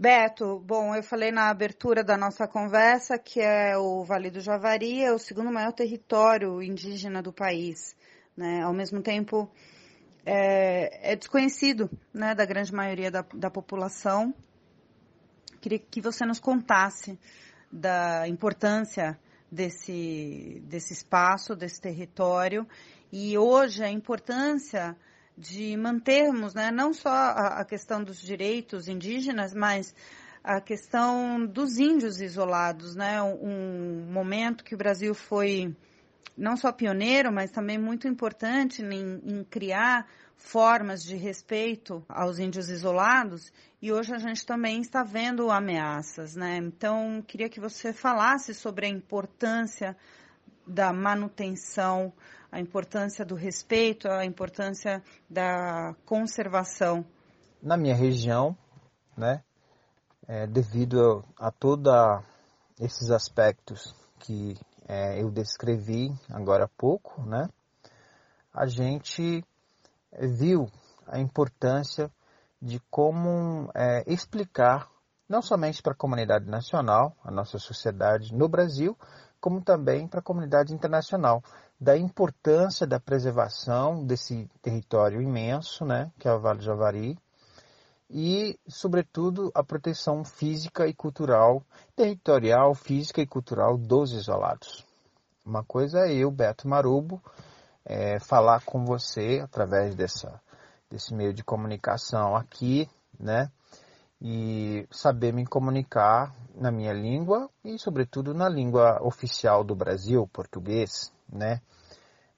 Beto, 0.00 0.60
bom, 0.60 0.94
eu 0.94 1.02
falei 1.02 1.32
na 1.32 1.50
abertura 1.50 2.04
da 2.04 2.16
nossa 2.16 2.46
conversa 2.46 3.18
que 3.18 3.40
é 3.40 3.76
o 3.76 4.04
Vale 4.04 4.30
do 4.30 4.38
Javari 4.38 5.02
é 5.02 5.12
o 5.12 5.18
segundo 5.18 5.50
maior 5.50 5.72
território 5.72 6.62
indígena 6.62 7.20
do 7.20 7.32
país, 7.32 7.96
né? 8.36 8.62
Ao 8.62 8.72
mesmo 8.72 9.02
tempo 9.02 9.50
é, 10.24 11.14
é 11.14 11.16
desconhecido, 11.16 11.90
né, 12.14 12.32
da 12.32 12.46
grande 12.46 12.72
maioria 12.72 13.10
da, 13.10 13.24
da 13.34 13.50
população. 13.50 14.32
Queria 15.60 15.80
que 15.80 16.00
você 16.00 16.24
nos 16.24 16.38
contasse 16.38 17.18
da 17.72 18.28
importância 18.28 19.18
desse 19.50 20.62
desse 20.64 20.92
espaço, 20.92 21.56
desse 21.56 21.80
território 21.80 22.64
e 23.10 23.36
hoje 23.36 23.82
a 23.82 23.90
importância 23.90 24.96
de 25.38 25.76
mantermos, 25.76 26.52
né, 26.52 26.70
não 26.72 26.92
só 26.92 27.10
a, 27.10 27.64
questão 27.64 28.02
dos 28.02 28.20
direitos 28.20 28.88
indígenas, 28.88 29.54
mas 29.54 29.94
a 30.42 30.60
questão 30.60 31.46
dos 31.46 31.78
índios 31.78 32.20
isolados, 32.20 32.96
né, 32.96 33.22
um 33.22 34.08
momento 34.10 34.64
que 34.64 34.74
o 34.74 34.78
Brasil 34.78 35.14
foi 35.14 35.74
não 36.36 36.56
só 36.56 36.72
pioneiro, 36.72 37.32
mas 37.32 37.50
também 37.50 37.78
muito 37.78 38.08
importante 38.08 38.82
em, 38.82 39.20
em, 39.24 39.44
criar 39.44 40.06
formas 40.36 41.02
de 41.02 41.16
respeito 41.16 42.04
aos 42.08 42.38
índios 42.38 42.68
isolados, 42.68 43.52
e 43.82 43.92
hoje 43.92 44.14
a 44.14 44.18
gente 44.18 44.44
também 44.46 44.80
está 44.80 45.02
vendo 45.02 45.50
ameaças, 45.50 46.36
né? 46.36 46.56
Então, 46.56 47.22
queria 47.26 47.48
que 47.48 47.60
você 47.60 47.92
falasse 47.92 48.54
sobre 48.54 48.86
a 48.86 48.88
importância 48.88 49.96
da 50.68 50.92
manutenção 50.92 52.12
a 52.50 52.60
importância 52.60 53.24
do 53.24 53.34
respeito, 53.34 54.08
a 54.08 54.24
importância 54.24 55.02
da 55.28 55.94
conservação. 56.04 57.04
Na 57.62 57.76
minha 57.76 57.94
região, 57.94 58.56
né, 59.16 59.42
é, 60.26 60.46
devido 60.46 61.24
a 61.38 61.50
toda 61.50 62.22
esses 62.80 63.10
aspectos 63.10 63.94
que 64.20 64.56
é, 64.86 65.20
eu 65.20 65.30
descrevi 65.30 66.12
agora 66.30 66.64
há 66.64 66.68
pouco, 66.68 67.22
né, 67.22 67.48
a 68.52 68.66
gente 68.66 69.44
viu 70.12 70.70
a 71.06 71.18
importância 71.18 72.10
de 72.60 72.80
como 72.90 73.70
é, 73.74 74.04
explicar, 74.06 74.88
não 75.28 75.42
somente 75.42 75.82
para 75.82 75.92
a 75.92 75.96
comunidade 75.96 76.46
nacional, 76.46 77.14
a 77.22 77.30
nossa 77.30 77.58
sociedade 77.58 78.34
no 78.34 78.48
Brasil, 78.48 78.96
como 79.40 79.62
também 79.62 80.06
para 80.06 80.20
a 80.20 80.22
comunidade 80.22 80.72
internacional, 80.72 81.42
da 81.80 81.96
importância 81.96 82.86
da 82.86 82.98
preservação 82.98 84.04
desse 84.04 84.48
território 84.60 85.22
imenso, 85.22 85.84
né, 85.84 86.10
que 86.18 86.26
é 86.26 86.32
o 86.32 86.40
Vale 86.40 86.58
do 86.58 86.64
Javari, 86.64 87.18
e, 88.10 88.58
sobretudo, 88.66 89.50
a 89.54 89.62
proteção 89.62 90.24
física 90.24 90.86
e 90.86 90.94
cultural, 90.94 91.62
territorial, 91.94 92.74
física 92.74 93.20
e 93.20 93.26
cultural 93.26 93.76
dos 93.76 94.12
isolados. 94.12 94.84
Uma 95.44 95.62
coisa 95.62 96.06
é 96.06 96.14
eu, 96.14 96.30
Beto 96.30 96.66
Marubo, 96.66 97.22
é, 97.84 98.18
falar 98.18 98.62
com 98.64 98.84
você 98.84 99.40
através 99.42 99.94
dessa, 99.94 100.40
desse 100.90 101.14
meio 101.14 101.32
de 101.32 101.44
comunicação 101.44 102.34
aqui, 102.34 102.88
né? 103.18 103.50
E 104.20 104.86
saber 104.90 105.32
me 105.32 105.46
comunicar 105.46 106.34
na 106.54 106.72
minha 106.72 106.92
língua 106.92 107.48
e, 107.64 107.78
sobretudo, 107.78 108.34
na 108.34 108.48
língua 108.48 109.00
oficial 109.02 109.62
do 109.62 109.76
Brasil, 109.76 110.28
português, 110.32 111.12
né? 111.28 111.60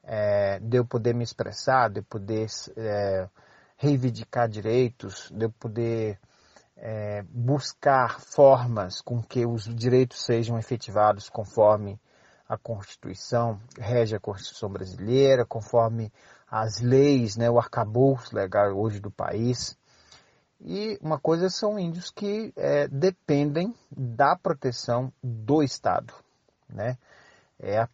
É, 0.02 0.58
de 0.60 0.76
eu 0.76 0.84
poder 0.84 1.14
me 1.14 1.24
expressar, 1.24 1.88
de 1.88 2.00
eu 2.00 2.04
poder 2.04 2.46
é, 2.76 3.28
reivindicar 3.76 4.48
direitos, 4.48 5.30
de 5.30 5.46
eu 5.46 5.50
poder 5.52 6.18
é, 6.76 7.22
buscar 7.30 8.20
formas 8.20 9.00
com 9.00 9.22
que 9.22 9.46
os 9.46 9.64
direitos 9.74 10.24
sejam 10.24 10.58
efetivados 10.58 11.28
conforme 11.28 12.00
a 12.48 12.58
Constituição 12.58 13.60
rege 13.78 14.16
a 14.16 14.20
Constituição 14.20 14.68
brasileira, 14.68 15.46
conforme 15.46 16.12
as 16.50 16.80
leis, 16.80 17.36
né, 17.36 17.48
o 17.48 17.58
arcabouço 17.58 18.34
legal 18.34 18.76
hoje 18.76 18.98
do 18.98 19.10
país. 19.10 19.78
E 20.62 20.98
uma 21.00 21.18
coisa 21.18 21.48
são 21.48 21.78
índios 21.78 22.10
que 22.10 22.52
é, 22.54 22.86
dependem 22.86 23.74
da 23.90 24.36
proteção 24.36 25.10
do 25.22 25.62
Estado, 25.62 26.12
né? 26.68 26.98
É 27.58 27.78
a, 27.78 27.88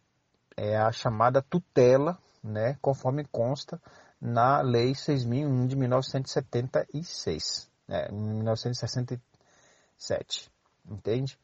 é 0.57 0.77
a 0.77 0.91
chamada 0.91 1.41
tutela, 1.41 2.17
né, 2.43 2.77
conforme 2.81 3.23
consta 3.25 3.81
na 4.19 4.61
Lei 4.61 4.93
6.001 4.93 5.67
de 5.67 5.75
1976, 5.75 7.69
né, 7.87 8.07
1967, 8.11 10.51
entende? 10.89 11.37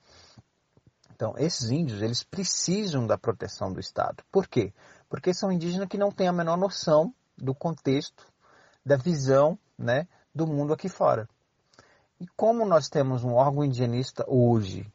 Então, 1.15 1.35
esses 1.37 1.69
índios, 1.69 2.01
eles 2.01 2.23
precisam 2.23 3.05
da 3.05 3.17
proteção 3.17 3.71
do 3.71 3.79
Estado. 3.79 4.23
Por 4.31 4.47
quê? 4.47 4.73
Porque 5.07 5.33
são 5.33 5.51
indígenas 5.51 5.87
que 5.87 5.97
não 5.97 6.11
têm 6.11 6.27
a 6.27 6.33
menor 6.33 6.57
noção 6.57 7.13
do 7.37 7.53
contexto, 7.53 8.25
da 8.85 8.97
visão, 8.97 9.57
né, 9.77 10.07
do 10.33 10.47
mundo 10.47 10.73
aqui 10.73 10.89
fora. 10.89 11.27
E 12.19 12.27
como 12.35 12.65
nós 12.65 12.89
temos 12.89 13.23
um 13.23 13.33
órgão 13.33 13.63
indigenista 13.63 14.23
hoje 14.27 14.91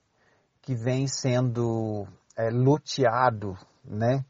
que 0.62 0.74
vem 0.74 1.06
sendo 1.06 2.06
é, 2.36 2.50
loteado, 2.50 3.56
né, 3.84 4.24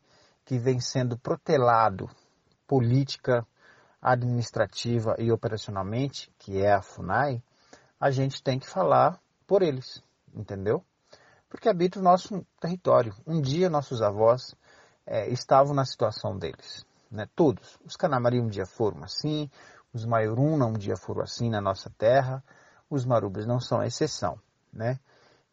que 0.44 0.58
vem 0.58 0.80
sendo 0.80 1.18
protelado 1.18 2.08
política, 2.66 3.46
administrativa 4.00 5.16
e 5.18 5.32
operacionalmente, 5.32 6.30
que 6.38 6.60
é 6.60 6.72
a 6.72 6.82
FUNAI, 6.82 7.42
a 8.00 8.10
gente 8.10 8.42
tem 8.42 8.58
que 8.58 8.68
falar 8.68 9.20
por 9.46 9.62
eles, 9.62 10.02
entendeu? 10.34 10.84
Porque 11.48 11.68
habita 11.68 11.98
o 11.98 12.02
nosso 12.02 12.46
território. 12.60 13.14
Um 13.26 13.40
dia 13.40 13.70
nossos 13.70 14.02
avós 14.02 14.54
é, 15.06 15.28
estavam 15.30 15.74
na 15.74 15.84
situação 15.84 16.38
deles, 16.38 16.84
né? 17.10 17.26
Todos. 17.34 17.78
Os 17.84 17.96
Canamari 17.96 18.40
um 18.40 18.48
dia 18.48 18.66
foram 18.66 19.02
assim, 19.02 19.50
os 19.92 20.04
Maioruna 20.04 20.66
um 20.66 20.72
dia 20.72 20.96
foram 20.96 21.22
assim 21.22 21.50
na 21.50 21.60
nossa 21.60 21.90
terra, 21.96 22.42
os 22.90 23.04
Marubas 23.04 23.46
não 23.46 23.60
são 23.60 23.82
exceção, 23.82 24.38
né? 24.72 24.98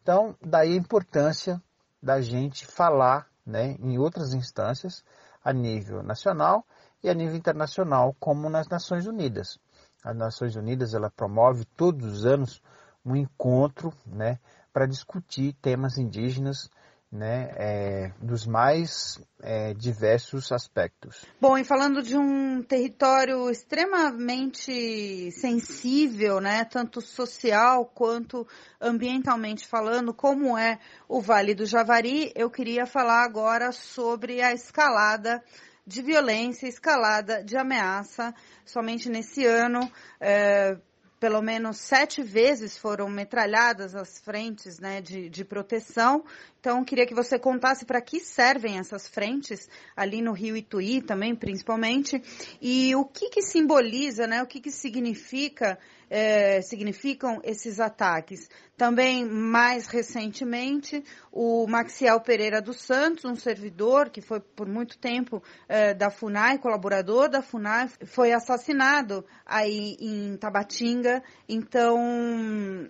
Então, 0.02 0.36
daí 0.40 0.72
a 0.72 0.76
importância 0.76 1.60
da 2.02 2.20
gente 2.20 2.66
falar, 2.66 3.26
né, 3.44 3.76
em 3.80 3.98
outras 3.98 4.32
instâncias, 4.32 5.02
a 5.42 5.52
nível 5.52 6.02
nacional 6.02 6.64
e 7.02 7.08
a 7.08 7.14
nível 7.14 7.36
internacional, 7.36 8.14
como 8.18 8.48
nas 8.48 8.68
Nações 8.68 9.06
Unidas. 9.06 9.58
As 10.04 10.16
Nações 10.16 10.54
Unidas 10.54 10.94
ela 10.94 11.10
promove 11.10 11.64
todos 11.64 12.06
os 12.06 12.24
anos 12.24 12.62
um 13.04 13.16
encontro 13.16 13.92
né, 14.06 14.38
para 14.72 14.86
discutir 14.86 15.52
temas 15.54 15.98
indígenas 15.98 16.70
né, 17.10 17.50
é, 17.56 18.12
dos 18.20 18.46
mais 18.46 19.20
é, 19.40 19.72
diversos 19.74 20.50
aspectos. 20.52 21.24
Bom, 21.40 21.56
e 21.56 21.64
falando 21.64 22.02
de 22.02 22.16
um 22.16 22.62
território 22.62 23.48
extremamente 23.50 25.30
sensível, 25.32 26.40
né, 26.40 26.64
tanto 26.64 27.00
social 27.00 27.86
quanto 27.86 28.46
ambientalmente 28.80 29.66
falando, 29.66 30.12
como 30.12 30.58
é 30.58 30.78
o 31.08 31.20
Vale 31.20 31.54
do 31.54 31.64
Javari, 31.64 32.32
eu 32.34 32.50
queria 32.50 32.86
falar 32.86 33.22
agora 33.22 33.72
sobre 33.72 34.42
a 34.42 34.52
escalada 34.52 35.42
de 35.86 36.02
violência, 36.02 36.66
escalada 36.66 37.44
de 37.44 37.56
ameaça. 37.56 38.34
Somente 38.64 39.08
nesse 39.08 39.46
ano, 39.46 39.80
é, 40.20 40.76
pelo 41.18 41.40
menos 41.40 41.78
sete 41.78 42.22
vezes 42.22 42.76
foram 42.76 43.08
metralhadas 43.08 43.94
as 43.94 44.18
frentes 44.18 44.78
né, 44.78 45.00
de, 45.00 45.28
de 45.28 45.44
proteção. 45.44 46.24
Então, 46.60 46.84
queria 46.84 47.06
que 47.06 47.14
você 47.14 47.38
contasse 47.38 47.84
para 47.84 48.00
que 48.00 48.20
servem 48.20 48.78
essas 48.78 49.08
frentes 49.08 49.68
ali 49.96 50.20
no 50.20 50.32
Rio 50.32 50.56
Ituí 50.56 51.00
também, 51.00 51.34
principalmente, 51.34 52.22
e 52.60 52.94
o 52.94 53.04
que, 53.04 53.30
que 53.30 53.42
simboliza, 53.42 54.26
né, 54.26 54.42
o 54.42 54.46
que, 54.46 54.60
que 54.60 54.70
significa 54.70 55.78
é, 56.08 56.60
significam 56.62 57.40
esses 57.44 57.80
ataques. 57.80 58.48
Também, 58.76 59.24
mais 59.24 59.86
recentemente, 59.86 61.02
o 61.32 61.66
Maxiel 61.66 62.20
Pereira 62.20 62.60
dos 62.60 62.82
Santos, 62.82 63.24
um 63.24 63.34
servidor 63.34 64.10
que 64.10 64.20
foi 64.20 64.38
por 64.38 64.68
muito 64.68 64.98
tempo 64.98 65.42
é, 65.66 65.94
da 65.94 66.10
FUNAI, 66.10 66.58
colaborador 66.58 67.30
da 67.30 67.40
FUNAI, 67.40 67.88
foi 68.04 68.32
assassinado 68.32 69.24
aí 69.46 69.96
em 69.98 70.36
Tabatinga. 70.36 71.22
Então, 71.48 71.98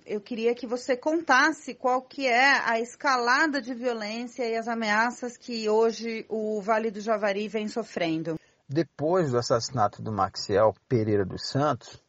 eu 0.05 0.21
queria 0.21 0.55
que 0.55 0.67
você 0.67 0.97
contasse 0.97 1.75
qual 1.75 2.03
que 2.03 2.27
é 2.27 2.59
a 2.69 2.81
escalada 2.81 3.63
de 3.63 3.73
violência 3.73 4.45
e 4.45 4.57
as 4.57 4.67
ameaças 4.67 5.37
que 5.37 5.69
hoje 5.69 6.27
o 6.29 6.61
Vale 6.61 6.91
do 6.91 7.01
Javari 7.01 7.47
vem 7.47 7.69
sofrendo. 7.69 8.37
Depois 8.69 9.31
do 9.31 9.39
assassinato 9.39 10.03
do 10.03 10.11
Maxiel 10.11 10.75
Pereira 10.89 11.25
dos 11.25 11.49
Santos, 11.49 12.03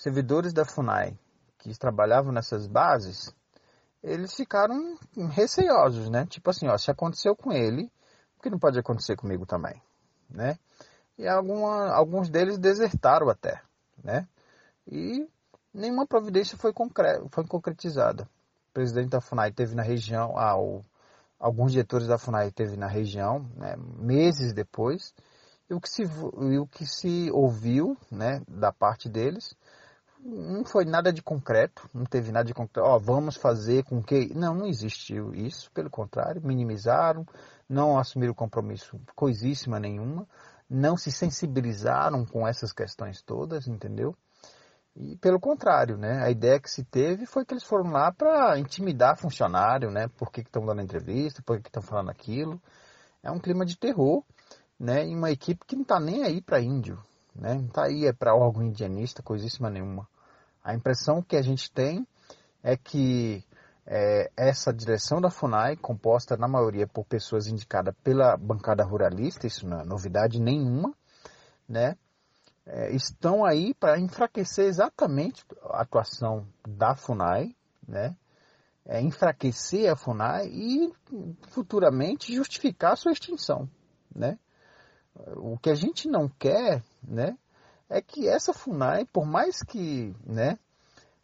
servidores 0.00 0.54
da 0.54 0.64
FUNAI 0.64 1.14
que 1.58 1.78
trabalhavam 1.78 2.32
nessas 2.32 2.66
bases, 2.66 3.34
eles 4.02 4.34
ficaram 4.34 4.98
receosos, 5.28 6.08
né? 6.08 6.24
Tipo 6.24 6.48
assim, 6.48 6.66
ó, 6.68 6.78
se 6.78 6.90
aconteceu 6.90 7.36
com 7.36 7.52
ele, 7.52 7.92
o 8.38 8.42
que 8.42 8.48
não 8.48 8.58
pode 8.58 8.78
acontecer 8.78 9.14
comigo 9.14 9.44
também, 9.44 9.80
né? 10.30 10.58
E 11.18 11.28
alguma, 11.28 11.92
alguns 11.92 12.30
deles 12.30 12.56
desertaram 12.58 13.28
até, 13.28 13.60
né? 14.02 14.26
E 14.90 15.28
nenhuma 15.72 16.06
providência 16.06 16.56
foi, 16.56 16.72
concre 16.72 17.22
foi 17.30 17.46
concretizada. 17.46 18.22
O 18.70 18.72
presidente 18.72 19.10
da 19.10 19.20
FUNAI 19.20 19.52
teve 19.52 19.74
na 19.74 19.82
região, 19.82 20.38
ah, 20.38 20.58
o, 20.58 20.82
alguns 21.38 21.72
diretores 21.72 22.06
da 22.06 22.16
FUNAI 22.16 22.50
teve 22.50 22.74
na 22.74 22.86
região, 22.86 23.46
né, 23.54 23.76
meses 23.98 24.54
depois, 24.54 25.12
e 25.68 25.74
o 25.74 25.80
que 25.80 25.90
se, 25.90 26.04
o 26.04 26.66
que 26.66 26.86
se 26.86 27.30
ouviu, 27.32 27.98
né, 28.10 28.40
da 28.48 28.72
parte 28.72 29.10
deles, 29.10 29.54
não 30.22 30.64
foi 30.64 30.84
nada 30.84 31.12
de 31.12 31.22
concreto, 31.22 31.88
não 31.94 32.04
teve 32.04 32.30
nada 32.30 32.44
de 32.44 32.54
concreto. 32.54 32.86
Ó, 32.86 32.98
vamos 32.98 33.36
fazer 33.36 33.84
com 33.84 34.02
que. 34.02 34.32
Não, 34.34 34.54
não 34.54 34.66
existiu 34.66 35.34
isso, 35.34 35.70
pelo 35.72 35.90
contrário, 35.90 36.42
minimizaram, 36.44 37.26
não 37.68 37.98
assumiram 37.98 38.34
compromisso 38.34 39.00
coisíssima 39.14 39.80
nenhuma, 39.80 40.26
não 40.68 40.96
se 40.96 41.10
sensibilizaram 41.10 42.24
com 42.24 42.46
essas 42.46 42.72
questões 42.72 43.22
todas, 43.22 43.66
entendeu? 43.66 44.14
E 44.94 45.16
pelo 45.16 45.40
contrário, 45.40 45.96
né? 45.96 46.22
A 46.22 46.30
ideia 46.30 46.60
que 46.60 46.70
se 46.70 46.84
teve 46.84 47.24
foi 47.24 47.44
que 47.44 47.54
eles 47.54 47.64
foram 47.64 47.90
lá 47.90 48.12
para 48.12 48.58
intimidar 48.58 49.16
funcionário, 49.16 49.90
né? 49.90 50.08
Por 50.08 50.30
que 50.30 50.40
estão 50.40 50.66
dando 50.66 50.82
entrevista, 50.82 51.42
por 51.42 51.60
que 51.60 51.68
estão 51.68 51.82
falando 51.82 52.10
aquilo. 52.10 52.60
É 53.22 53.30
um 53.30 53.38
clima 53.38 53.64
de 53.64 53.78
terror, 53.78 54.22
né? 54.78 55.06
E 55.06 55.14
uma 55.14 55.30
equipe 55.30 55.64
que 55.66 55.76
não 55.76 55.82
está 55.82 55.98
nem 56.00 56.24
aí 56.24 56.42
para 56.42 56.60
índio, 56.60 57.02
né? 57.40 57.54
Não 57.54 57.66
está 57.66 57.84
aí 57.84 58.06
é 58.06 58.12
para 58.12 58.34
órgão 58.34 58.62
indianista, 58.62 59.22
coisíssima 59.22 59.70
nenhuma. 59.70 60.06
A 60.62 60.74
impressão 60.74 61.22
que 61.22 61.36
a 61.36 61.42
gente 61.42 61.72
tem 61.72 62.06
é 62.62 62.76
que 62.76 63.42
é, 63.86 64.30
essa 64.36 64.72
direção 64.72 65.20
da 65.20 65.30
FUNAI, 65.30 65.76
composta 65.76 66.36
na 66.36 66.46
maioria 66.46 66.86
por 66.86 67.04
pessoas 67.04 67.46
indicadas 67.46 67.94
pela 68.04 68.36
bancada 68.36 68.84
ruralista, 68.84 69.46
isso 69.46 69.66
não 69.66 69.80
é 69.80 69.84
novidade 69.84 70.38
nenhuma, 70.38 70.94
né? 71.68 71.96
É, 72.66 72.94
estão 72.94 73.44
aí 73.44 73.74
para 73.74 73.98
enfraquecer 73.98 74.66
exatamente 74.66 75.44
a 75.64 75.80
atuação 75.80 76.46
da 76.68 76.94
FUNAI, 76.94 77.56
né? 77.88 78.14
é, 78.90 79.00
enfraquecer 79.00 79.90
a 79.90 79.96
FUNAI 79.96 80.48
e 80.48 80.92
futuramente 81.48 82.34
justificar 82.34 82.92
a 82.92 82.96
sua 82.96 83.12
extinção, 83.12 83.68
né? 84.14 84.38
O 85.36 85.58
que 85.58 85.70
a 85.70 85.74
gente 85.74 86.08
não 86.08 86.28
quer, 86.28 86.82
né, 87.02 87.36
é 87.88 88.00
que 88.00 88.28
essa 88.28 88.52
FUNAI, 88.52 89.04
por 89.06 89.26
mais 89.26 89.62
que, 89.62 90.14
né, 90.24 90.58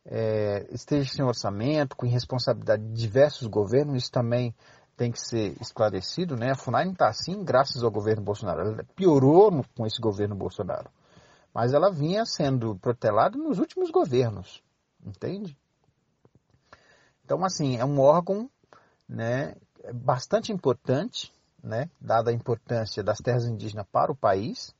é, 0.05 0.67
esteja 0.71 1.13
sem 1.13 1.25
orçamento, 1.25 1.97
com 1.97 2.07
irresponsabilidade 2.07 2.83
de 2.83 2.93
diversos 2.93 3.47
governos, 3.47 4.03
isso 4.03 4.13
também 4.13 4.55
tem 4.97 5.13
que 5.13 5.21
ser 5.21 5.57
esclarecido, 5.61 6.37
né? 6.37 6.53
A 6.53 6.57
FUNAI 6.57 6.87
não 6.87 6.93
está 6.93 7.09
assim 7.09 7.45
graças 7.45 7.83
ao 7.83 7.91
governo 7.91 8.23
Bolsonaro, 8.23 8.61
ela 8.61 8.85
piorou 8.95 9.51
no, 9.51 9.65
com 9.77 9.87
esse 9.87 10.01
governo 10.01 10.35
Bolsonaro, 10.35 10.91
mas 11.53 11.75
ela 11.75 11.91
vinha 11.91 12.25
sendo 12.25 12.77
protelada 12.77 13.37
nos 13.37 13.59
últimos 13.59 13.91
governos, 13.91 14.63
entende? 15.05 15.57
Então, 17.25 17.45
assim, 17.45 17.77
é 17.77 17.85
um 17.85 18.01
órgão, 18.01 18.49
né, 19.09 19.55
bastante 19.93 20.53
importante, 20.53 21.33
né, 21.67 21.91
dada 22.01 22.31
a 22.31 22.35
importância 22.35 23.03
das 23.03 23.19
terras 23.19 23.45
indígenas 23.45 23.87
para 23.91 24.13
o 24.13 24.17
país, 24.17 24.73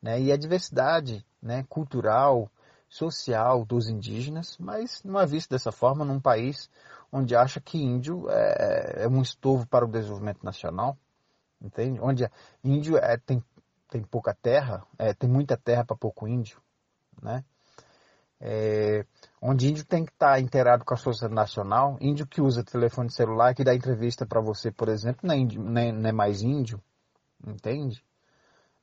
né, 0.00 0.20
e 0.20 0.32
a 0.32 0.36
diversidade, 0.36 1.24
né, 1.40 1.64
cultural, 1.68 2.50
social 2.88 3.64
dos 3.64 3.88
indígenas, 3.88 4.56
mas 4.58 5.02
não 5.04 5.20
é 5.20 5.26
visto 5.26 5.50
dessa 5.50 5.70
forma 5.70 6.04
num 6.04 6.18
país 6.18 6.68
onde 7.12 7.36
acha 7.36 7.60
que 7.60 7.78
índio 7.78 8.28
é, 8.30 9.04
é 9.04 9.08
um 9.08 9.20
estorvo 9.20 9.66
para 9.66 9.84
o 9.84 9.88
desenvolvimento 9.88 10.42
nacional, 10.42 10.96
entende? 11.60 12.00
Onde 12.00 12.28
índio 12.64 12.96
é, 12.96 13.16
tem, 13.18 13.44
tem 13.88 14.02
pouca 14.02 14.34
terra, 14.34 14.82
é, 14.98 15.12
tem 15.12 15.28
muita 15.28 15.56
terra 15.56 15.84
para 15.84 15.96
pouco 15.96 16.26
índio, 16.26 16.60
né? 17.22 17.44
É, 18.40 19.04
onde 19.40 19.68
índio 19.68 19.84
tem 19.84 20.04
que 20.04 20.12
estar 20.12 20.32
tá 20.32 20.40
inteirado 20.40 20.84
com 20.84 20.94
a 20.94 20.96
sociedade 20.96 21.34
nacional, 21.34 21.96
índio 22.00 22.26
que 22.26 22.40
usa 22.40 22.62
telefone 22.62 23.10
celular, 23.10 23.54
que 23.54 23.64
dá 23.64 23.74
entrevista 23.74 24.26
para 24.26 24.40
você, 24.40 24.70
por 24.70 24.88
exemplo, 24.88 25.20
não 25.22 25.34
é, 25.34 25.38
índio, 25.38 25.62
é, 25.78 25.92
não 25.92 26.08
é 26.08 26.12
mais 26.12 26.42
índio, 26.42 26.82
entende? 27.46 28.04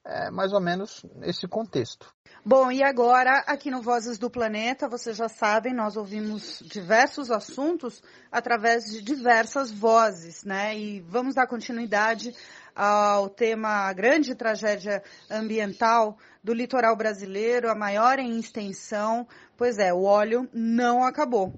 é 0.07 0.31
mais 0.31 0.53
ou 0.53 0.61
menos 0.61 1.05
esse 1.21 1.47
contexto. 1.47 2.13
Bom, 2.45 2.71
e 2.71 2.81
agora, 2.81 3.43
aqui 3.45 3.69
no 3.69 3.81
Vozes 3.81 4.17
do 4.17 4.29
Planeta, 4.29 4.87
vocês 4.87 5.17
já 5.17 5.27
sabem, 5.27 5.73
nós 5.73 5.97
ouvimos 5.97 6.63
diversos 6.65 7.29
assuntos 7.29 8.01
através 8.31 8.85
de 8.85 9.01
diversas 9.01 9.69
vozes, 9.69 10.45
né? 10.45 10.77
E 10.77 11.01
vamos 11.01 11.35
dar 11.35 11.45
continuidade 11.45 12.33
ao 12.77 13.27
tema 13.27 13.91
grande 13.91 14.35
tragédia 14.35 15.01
ambiental 15.31 16.15
do 16.43 16.53
litoral 16.53 16.95
brasileiro, 16.95 17.71
a 17.71 17.75
maior 17.75 18.19
em 18.19 18.37
extensão. 18.37 19.27
Pois 19.57 19.79
é, 19.79 19.91
o 19.91 20.03
óleo 20.03 20.47
não 20.53 21.03
acabou. 21.03 21.51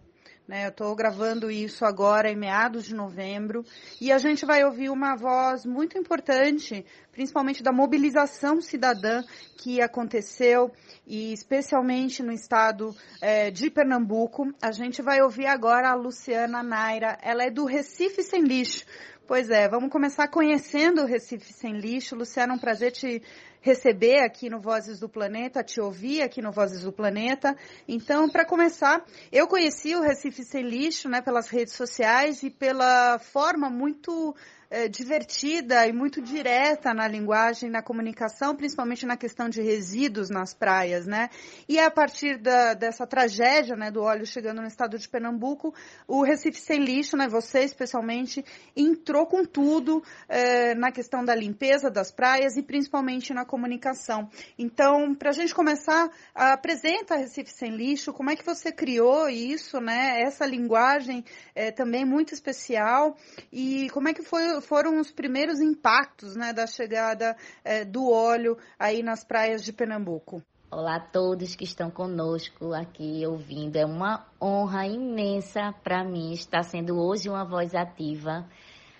Né? 0.47 0.65
Eu 0.65 0.69
estou 0.69 0.95
gravando 0.95 1.51
isso 1.51 1.85
agora 1.85 2.31
em 2.31 2.35
meados 2.35 2.85
de 2.85 2.95
novembro 2.95 3.63
e 4.01 4.11
a 4.11 4.17
gente 4.17 4.47
vai 4.47 4.63
ouvir 4.63 4.89
uma 4.89 5.15
voz 5.15 5.63
muito 5.63 5.95
importante, 5.95 6.83
principalmente 7.11 7.61
da 7.61 7.71
mobilização 7.71 8.59
cidadã 8.59 9.21
que 9.57 9.79
aconteceu 9.79 10.71
e 11.05 11.33
especialmente 11.33 12.23
no 12.23 12.31
estado 12.31 12.95
é, 13.21 13.51
de 13.51 13.69
Pernambuco. 13.69 14.51
A 14.59 14.71
gente 14.71 15.03
vai 15.03 15.21
ouvir 15.21 15.45
agora 15.45 15.91
a 15.91 15.95
Luciana 15.95 16.63
Naira. 16.63 17.15
Ela 17.21 17.43
é 17.43 17.51
do 17.51 17.65
Recife 17.65 18.23
Sem 18.23 18.41
Lixo. 18.41 18.85
Pois 19.29 19.51
é, 19.51 19.69
vamos 19.69 19.91
começar 19.91 20.27
conhecendo 20.27 21.03
o 21.03 21.05
Recife 21.05 21.53
Sem 21.53 21.73
Lixo. 21.73 22.15
Luciana, 22.15 22.53
é 22.53 22.55
um 22.55 22.59
prazer 22.59 22.91
te 22.91 23.21
receber 23.61 24.23
aqui 24.23 24.49
no 24.49 24.59
Vozes 24.59 24.99
do 24.99 25.07
Planeta, 25.07 25.63
te 25.63 25.79
ouvir 25.79 26.23
aqui 26.23 26.41
no 26.41 26.51
Vozes 26.51 26.81
do 26.81 26.91
Planeta. 26.91 27.55
Então, 27.87 28.27
para 28.27 28.43
começar, 28.43 29.05
eu 29.31 29.47
conheci 29.47 29.95
o 29.95 30.01
Recife 30.01 30.43
Sem 30.43 30.63
Lixo 30.63 31.07
né, 31.07 31.21
pelas 31.21 31.47
redes 31.47 31.75
sociais 31.75 32.41
e 32.41 32.49
pela 32.49 33.19
forma 33.19 33.69
muito 33.69 34.35
é, 34.69 34.87
divertida 34.87 35.87
e 35.87 35.91
muito 35.91 36.21
direta 36.21 36.93
na 36.93 37.07
linguagem, 37.07 37.69
na 37.69 37.81
comunicação, 37.81 38.55
principalmente 38.55 39.05
na 39.05 39.17
questão 39.17 39.49
de 39.49 39.61
resíduos 39.61 40.29
nas 40.29 40.53
praias, 40.53 41.07
né? 41.07 41.29
E 41.67 41.79
a 41.79 41.89
partir 41.89 42.37
da, 42.37 42.75
dessa 42.75 43.07
tragédia, 43.07 43.75
né, 43.75 43.89
do 43.89 44.03
óleo 44.03 44.25
chegando 44.25 44.61
no 44.61 44.67
estado 44.67 44.97
de 44.97 45.09
Pernambuco, 45.09 45.73
o 46.07 46.23
Recife 46.23 46.59
Sem 46.59 46.83
Lixo, 46.83 47.17
né, 47.17 47.27
você 47.27 47.61
especialmente, 47.61 48.45
entrou 48.75 49.25
com 49.25 49.43
tudo 49.43 50.03
é, 50.27 50.75
na 50.75 50.91
questão 50.91 51.25
da 51.25 51.33
limpeza 51.33 51.89
das 51.89 52.11
praias 52.11 52.55
e 52.55 52.61
principalmente 52.61 53.33
na 53.33 53.45
comunicação. 53.45 54.29
Então, 54.57 55.15
para 55.15 55.29
a 55.29 55.33
gente 55.33 55.55
começar, 55.55 56.09
apresenta 56.35 57.15
Recife 57.15 57.51
Sem 57.51 57.71
Lixo, 57.75 58.13
como 58.13 58.29
é 58.29 58.35
que 58.35 58.45
você 58.45 58.71
criou 58.71 59.27
isso, 59.29 59.79
né? 59.81 60.21
Essa 60.21 60.45
linguagem 60.45 61.25
é, 61.55 61.71
também 61.71 62.05
muito 62.05 62.33
especial 62.33 63.17
e 63.51 63.89
como 63.89 64.07
é 64.07 64.13
que 64.13 64.21
foi 64.21 64.58
foram 64.61 64.99
os 64.99 65.11
primeiros 65.11 65.59
impactos 65.59 66.35
né, 66.35 66.53
da 66.53 66.67
chegada 66.67 67.35
é, 67.63 67.83
do 67.85 68.09
óleo 68.09 68.57
aí 68.77 69.01
nas 69.01 69.23
praias 69.23 69.63
de 69.63 69.73
Pernambuco? 69.73 70.43
Olá 70.71 70.97
a 70.97 70.99
todos 70.99 71.55
que 71.55 71.63
estão 71.63 71.89
conosco 71.89 72.73
aqui 72.73 73.25
ouvindo. 73.25 73.75
É 73.75 73.85
uma 73.85 74.27
honra 74.39 74.85
imensa 74.85 75.73
para 75.83 76.03
mim 76.03 76.31
estar 76.31 76.61
sendo 76.61 76.99
hoje 76.99 77.27
uma 77.27 77.43
voz 77.43 77.73
ativa 77.73 78.47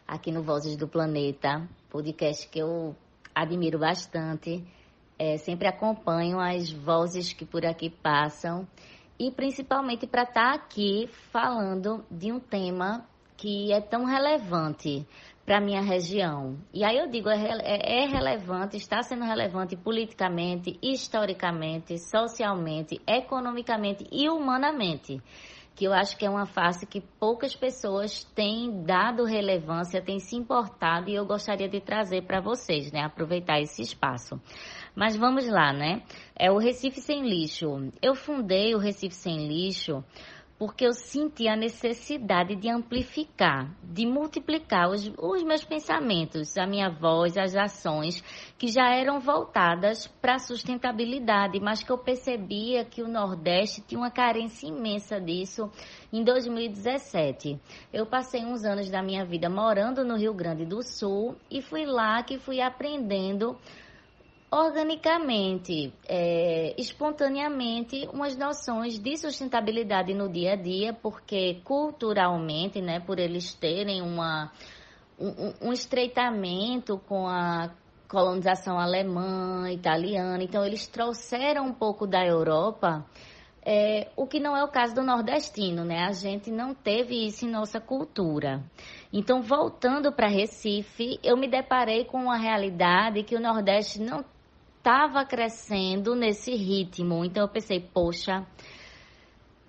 aqui 0.07 0.31
no 0.31 0.41
Vozes 0.41 0.75
do 0.75 0.87
Planeta, 0.87 1.69
podcast 1.89 2.47
que 2.49 2.59
eu 2.59 2.95
admiro 3.35 3.77
bastante. 3.77 4.65
É, 5.19 5.37
sempre 5.37 5.67
acompanho 5.67 6.39
as 6.39 6.71
vozes 6.71 7.33
que 7.33 7.45
por 7.45 7.63
aqui 7.65 7.89
passam 7.89 8.67
e 9.19 9.29
principalmente 9.29 10.07
para 10.07 10.23
estar 10.23 10.55
aqui 10.55 11.07
falando 11.31 12.03
de 12.09 12.31
um 12.31 12.39
tema 12.39 13.05
que 13.37 13.71
é 13.71 13.79
tão 13.79 14.05
relevante 14.05 15.05
para 15.49 15.59
minha 15.59 15.81
região. 15.81 16.59
E 16.71 16.83
aí 16.83 16.95
eu 16.95 17.09
digo, 17.09 17.27
é, 17.27 17.41
é, 17.63 18.03
é, 18.03 18.05
relevante, 18.05 18.77
está 18.77 19.01
sendo 19.01 19.25
relevante 19.25 19.75
politicamente, 19.75 20.77
historicamente, 20.79 21.97
socialmente, 21.97 23.01
economicamente 23.07 24.05
e 24.11 24.29
humanamente. 24.29 25.19
Que 25.73 25.85
eu 25.85 25.91
acho 25.91 26.15
que 26.19 26.23
é 26.23 26.29
uma 26.29 26.45
face 26.45 26.85
que 26.85 27.01
poucas 27.19 27.55
pessoas 27.55 28.23
têm 28.35 28.83
dado 28.83 29.23
relevância, 29.23 30.03
têm 30.03 30.19
se 30.19 30.35
importado 30.35 31.09
e 31.09 31.15
eu 31.15 31.25
gostaria 31.25 31.67
de 31.67 31.81
trazer 31.81 32.27
para 32.27 32.39
vocês, 32.39 32.91
né? 32.91 33.01
Aproveitar 33.01 33.59
esse 33.59 33.81
espaço. 33.81 34.39
Mas 34.95 35.15
vamos 35.15 35.47
lá, 35.47 35.73
né? 35.73 36.03
É 36.35 36.51
o 36.51 36.59
Recife 36.59 37.01
Sem 37.01 37.27
Lixo. 37.27 37.91
Eu 38.03 38.13
fundei 38.13 38.75
o 38.75 38.77
Recife 38.77 39.15
Sem 39.15 39.47
Lixo 39.47 40.03
porque 40.59 40.85
eu 40.85 40.91
senti 40.91 41.47
a 41.47 41.55
necessidade 41.55 42.53
de 42.53 42.69
amplificar, 42.69 43.73
de 43.81 44.05
multiplicar 44.05 44.89
os, 44.89 45.09
os, 45.17 45.41
meus 45.41 45.63
pensamentos, 45.63 46.57
a 46.57 46.67
minha 46.67 46.89
voz, 46.89 47.37
as 47.37 47.55
ações 47.55 48.21
que 48.57 48.67
já 48.67 48.93
eram 48.93 49.21
voltadas 49.21 50.05
para 50.21 50.35
a 50.35 50.39
sustentabilidade, 50.39 51.61
mas 51.61 51.81
que 51.81 51.89
eu 51.89 51.97
percebia 51.97 52.83
que 52.83 53.01
o 53.01 53.07
Nordeste 53.07 53.81
tinha 53.81 53.97
uma 53.97 54.11
carência 54.11 54.67
imensa 54.67 55.17
disso 55.21 55.71
em 56.11 56.25
2017. 56.25 57.57
Eu 57.93 58.05
passei 58.05 58.43
uns 58.43 58.65
anos 58.65 58.89
da 58.89 59.01
minha 59.01 59.23
vida 59.23 59.49
morando 59.49 60.03
no 60.03 60.17
Rio 60.17 60.33
Grande 60.33 60.65
do 60.65 60.83
Sul 60.83 61.37
e 61.49 61.61
fui 61.61 61.85
lá 61.85 62.21
que 62.21 62.37
fui 62.37 62.59
aprendendo 62.59 63.57
organicamente, 64.51 65.93
é, 66.07 66.73
espontaneamente, 66.77 68.07
umas 68.11 68.35
noções 68.35 68.97
de 68.97 69.15
sustentabilidade 69.17 70.13
no 70.13 70.27
dia 70.27 70.53
a 70.53 70.55
dia, 70.55 70.93
porque 70.93 71.61
culturalmente, 71.63 72.81
né, 72.81 72.99
por 72.99 73.19
eles 73.19 73.53
terem 73.53 74.01
uma, 74.01 74.51
um, 75.19 75.67
um 75.69 75.73
estreitamento 75.73 76.99
com 77.07 77.27
a 77.27 77.69
colonização 78.07 78.79
alemã, 78.79 79.71
italiana, 79.71 80.43
então 80.43 80.65
eles 80.65 80.87
trouxeram 80.87 81.67
um 81.67 81.73
pouco 81.73 82.07
da 82.07 82.25
Europa, 82.25 83.05
é, 83.63 84.09
o 84.15 84.25
que 84.25 84.39
não 84.39 84.57
é 84.57 84.63
o 84.63 84.67
caso 84.69 84.95
do 84.95 85.03
nordestino, 85.03 85.83
né? 85.83 86.05
A 86.05 86.11
gente 86.11 86.49
não 86.49 86.73
teve 86.73 87.27
isso 87.27 87.45
em 87.45 87.51
nossa 87.51 87.79
cultura. 87.79 88.63
Então, 89.13 89.43
voltando 89.43 90.11
para 90.11 90.27
Recife, 90.27 91.19
eu 91.21 91.37
me 91.37 91.47
deparei 91.47 92.05
com 92.05 92.17
uma 92.17 92.37
realidade 92.37 93.21
que 93.21 93.35
o 93.35 93.39
Nordeste 93.39 94.01
não 94.01 94.23
estava 94.79 95.23
crescendo 95.25 96.15
nesse 96.15 96.55
ritmo. 96.55 97.23
Então 97.23 97.43
eu 97.43 97.49
pensei, 97.49 97.79
poxa, 97.79 98.45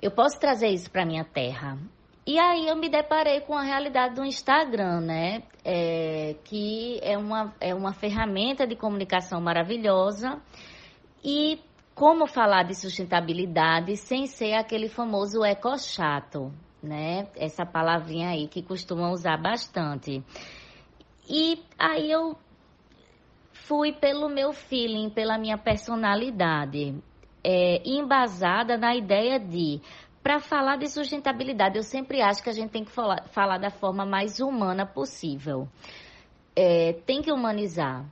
eu 0.00 0.10
posso 0.10 0.40
trazer 0.40 0.68
isso 0.68 0.90
para 0.90 1.04
minha 1.04 1.24
terra. 1.24 1.76
E 2.26 2.38
aí 2.38 2.68
eu 2.68 2.76
me 2.76 2.88
deparei 2.88 3.40
com 3.40 3.56
a 3.56 3.62
realidade 3.62 4.14
do 4.14 4.24
Instagram, 4.24 5.00
né? 5.00 5.42
É, 5.64 6.36
que 6.44 6.98
é 7.02 7.18
uma, 7.18 7.52
é 7.60 7.74
uma 7.74 7.92
ferramenta 7.92 8.66
de 8.66 8.76
comunicação 8.76 9.40
maravilhosa. 9.40 10.40
E 11.24 11.60
como 11.94 12.26
falar 12.26 12.62
de 12.62 12.74
sustentabilidade 12.74 13.96
sem 13.96 14.26
ser 14.26 14.54
aquele 14.54 14.88
famoso 14.88 15.44
ecochato, 15.44 16.52
né? 16.82 17.26
Essa 17.36 17.66
palavrinha 17.66 18.30
aí 18.30 18.48
que 18.48 18.62
costumam 18.62 19.12
usar 19.12 19.36
bastante. 19.36 20.22
E 21.28 21.62
aí 21.78 22.10
eu 22.10 22.36
fui 23.70 23.92
pelo 23.92 24.28
meu 24.28 24.52
feeling, 24.52 25.10
pela 25.10 25.38
minha 25.38 25.56
personalidade, 25.56 26.92
é, 27.44 27.80
embasada 27.88 28.76
na 28.76 28.96
ideia 28.96 29.38
de 29.38 29.80
para 30.20 30.40
falar 30.40 30.76
de 30.76 30.88
sustentabilidade, 30.88 31.76
eu 31.76 31.84
sempre 31.84 32.20
acho 32.20 32.42
que 32.42 32.50
a 32.50 32.52
gente 32.52 32.70
tem 32.70 32.84
que 32.84 32.90
falar, 32.90 33.28
falar 33.28 33.58
da 33.58 33.70
forma 33.70 34.04
mais 34.04 34.40
humana 34.40 34.84
possível. 34.84 35.68
É, 36.56 36.94
tem 37.06 37.22
que 37.22 37.30
humanizar. 37.30 38.04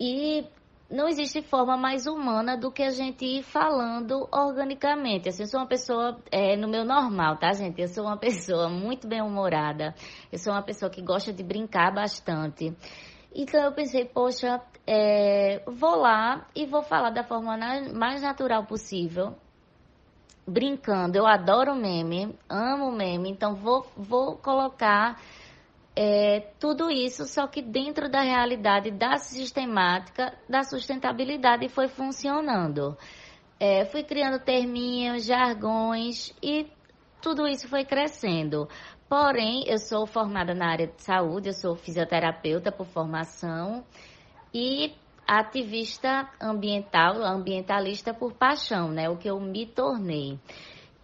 E 0.00 0.46
não 0.90 1.06
existe 1.08 1.42
forma 1.42 1.76
mais 1.76 2.06
humana 2.06 2.56
do 2.56 2.72
que 2.72 2.82
a 2.82 2.90
gente 2.90 3.24
ir 3.24 3.42
falando 3.42 4.26
organicamente. 4.32 5.28
Assim, 5.28 5.42
eu 5.42 5.46
sou 5.46 5.60
uma 5.60 5.66
pessoa, 5.66 6.18
é, 6.32 6.56
no 6.56 6.68
meu 6.68 6.84
normal, 6.84 7.36
tá, 7.36 7.52
gente? 7.52 7.80
Eu 7.80 7.88
sou 7.88 8.04
uma 8.04 8.16
pessoa 8.18 8.68
muito 8.70 9.06
bem-humorada. 9.06 9.94
Eu 10.32 10.38
sou 10.38 10.52
uma 10.52 10.62
pessoa 10.62 10.90
que 10.90 11.02
gosta 11.02 11.32
de 11.32 11.42
brincar 11.42 11.92
bastante. 11.92 12.74
Então 13.38 13.62
eu 13.62 13.72
pensei, 13.72 14.06
poxa, 14.06 14.62
é, 14.86 15.62
vou 15.66 15.94
lá 15.96 16.46
e 16.54 16.64
vou 16.64 16.82
falar 16.82 17.10
da 17.10 17.22
forma 17.22 17.54
mais 17.92 18.22
natural 18.22 18.64
possível. 18.64 19.34
Brincando, 20.46 21.18
eu 21.18 21.26
adoro 21.26 21.74
meme, 21.74 22.34
amo 22.48 22.90
meme, 22.90 23.28
então 23.28 23.54
vou, 23.54 23.86
vou 23.94 24.36
colocar 24.36 25.20
é, 25.94 26.48
tudo 26.58 26.90
isso, 26.90 27.26
só 27.26 27.46
que 27.46 27.60
dentro 27.60 28.08
da 28.08 28.22
realidade 28.22 28.90
da 28.90 29.18
sistemática 29.18 30.32
da 30.48 30.62
sustentabilidade 30.62 31.66
e 31.66 31.68
foi 31.68 31.88
funcionando. 31.88 32.96
É, 33.60 33.84
fui 33.84 34.02
criando 34.02 34.38
terminhos, 34.38 35.26
jargões 35.26 36.34
e 36.42 36.70
tudo 37.20 37.46
isso 37.46 37.68
foi 37.68 37.84
crescendo. 37.84 38.66
Porém, 39.08 39.64
eu 39.68 39.78
sou 39.78 40.06
formada 40.06 40.52
na 40.52 40.70
área 40.70 40.88
de 40.88 41.00
saúde, 41.02 41.48
eu 41.48 41.52
sou 41.52 41.76
fisioterapeuta 41.76 42.72
por 42.72 42.86
formação 42.86 43.84
e 44.52 44.92
ativista 45.26 46.28
ambiental, 46.40 47.22
ambientalista 47.22 48.12
por 48.12 48.32
paixão, 48.32 48.90
né? 48.90 49.08
O 49.08 49.16
que 49.16 49.28
eu 49.28 49.38
me 49.38 49.64
tornei. 49.64 50.38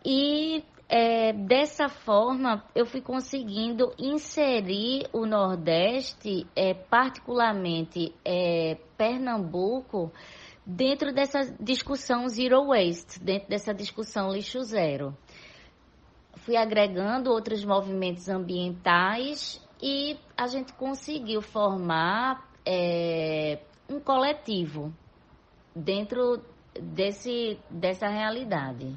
E 0.05 0.65
é, 0.89 1.33
dessa 1.33 1.89
forma, 1.89 2.65
eu 2.75 2.85
fui 2.85 3.01
conseguindo 3.01 3.93
inserir 3.97 5.09
o 5.13 5.25
Nordeste, 5.25 6.47
é, 6.57 6.75
particularmente 6.75 8.13
é, 8.25 8.79
Pernambuco, 8.97 10.13
dentro 10.67 11.13
dessa 11.13 11.41
discussão 11.59 12.29
Zero 12.29 12.67
Waste, 12.67 13.21
dentro 13.21 13.49
dessa 13.49 13.73
discussão 13.73 14.33
lixo 14.33 14.63
zero. 14.63 15.17
Fui 16.45 16.57
agregando 16.57 17.31
outros 17.31 17.65
movimentos 17.65 18.29
ambientais 18.29 19.61
e 19.81 20.19
a 20.37 20.47
gente 20.47 20.73
conseguiu 20.73 21.41
formar 21.41 22.51
é, 22.67 23.61
um 23.89 24.01
coletivo 24.01 24.93
dentro 25.75 26.43
desse, 26.81 27.59
dessa 27.71 28.09
realidade. 28.09 28.95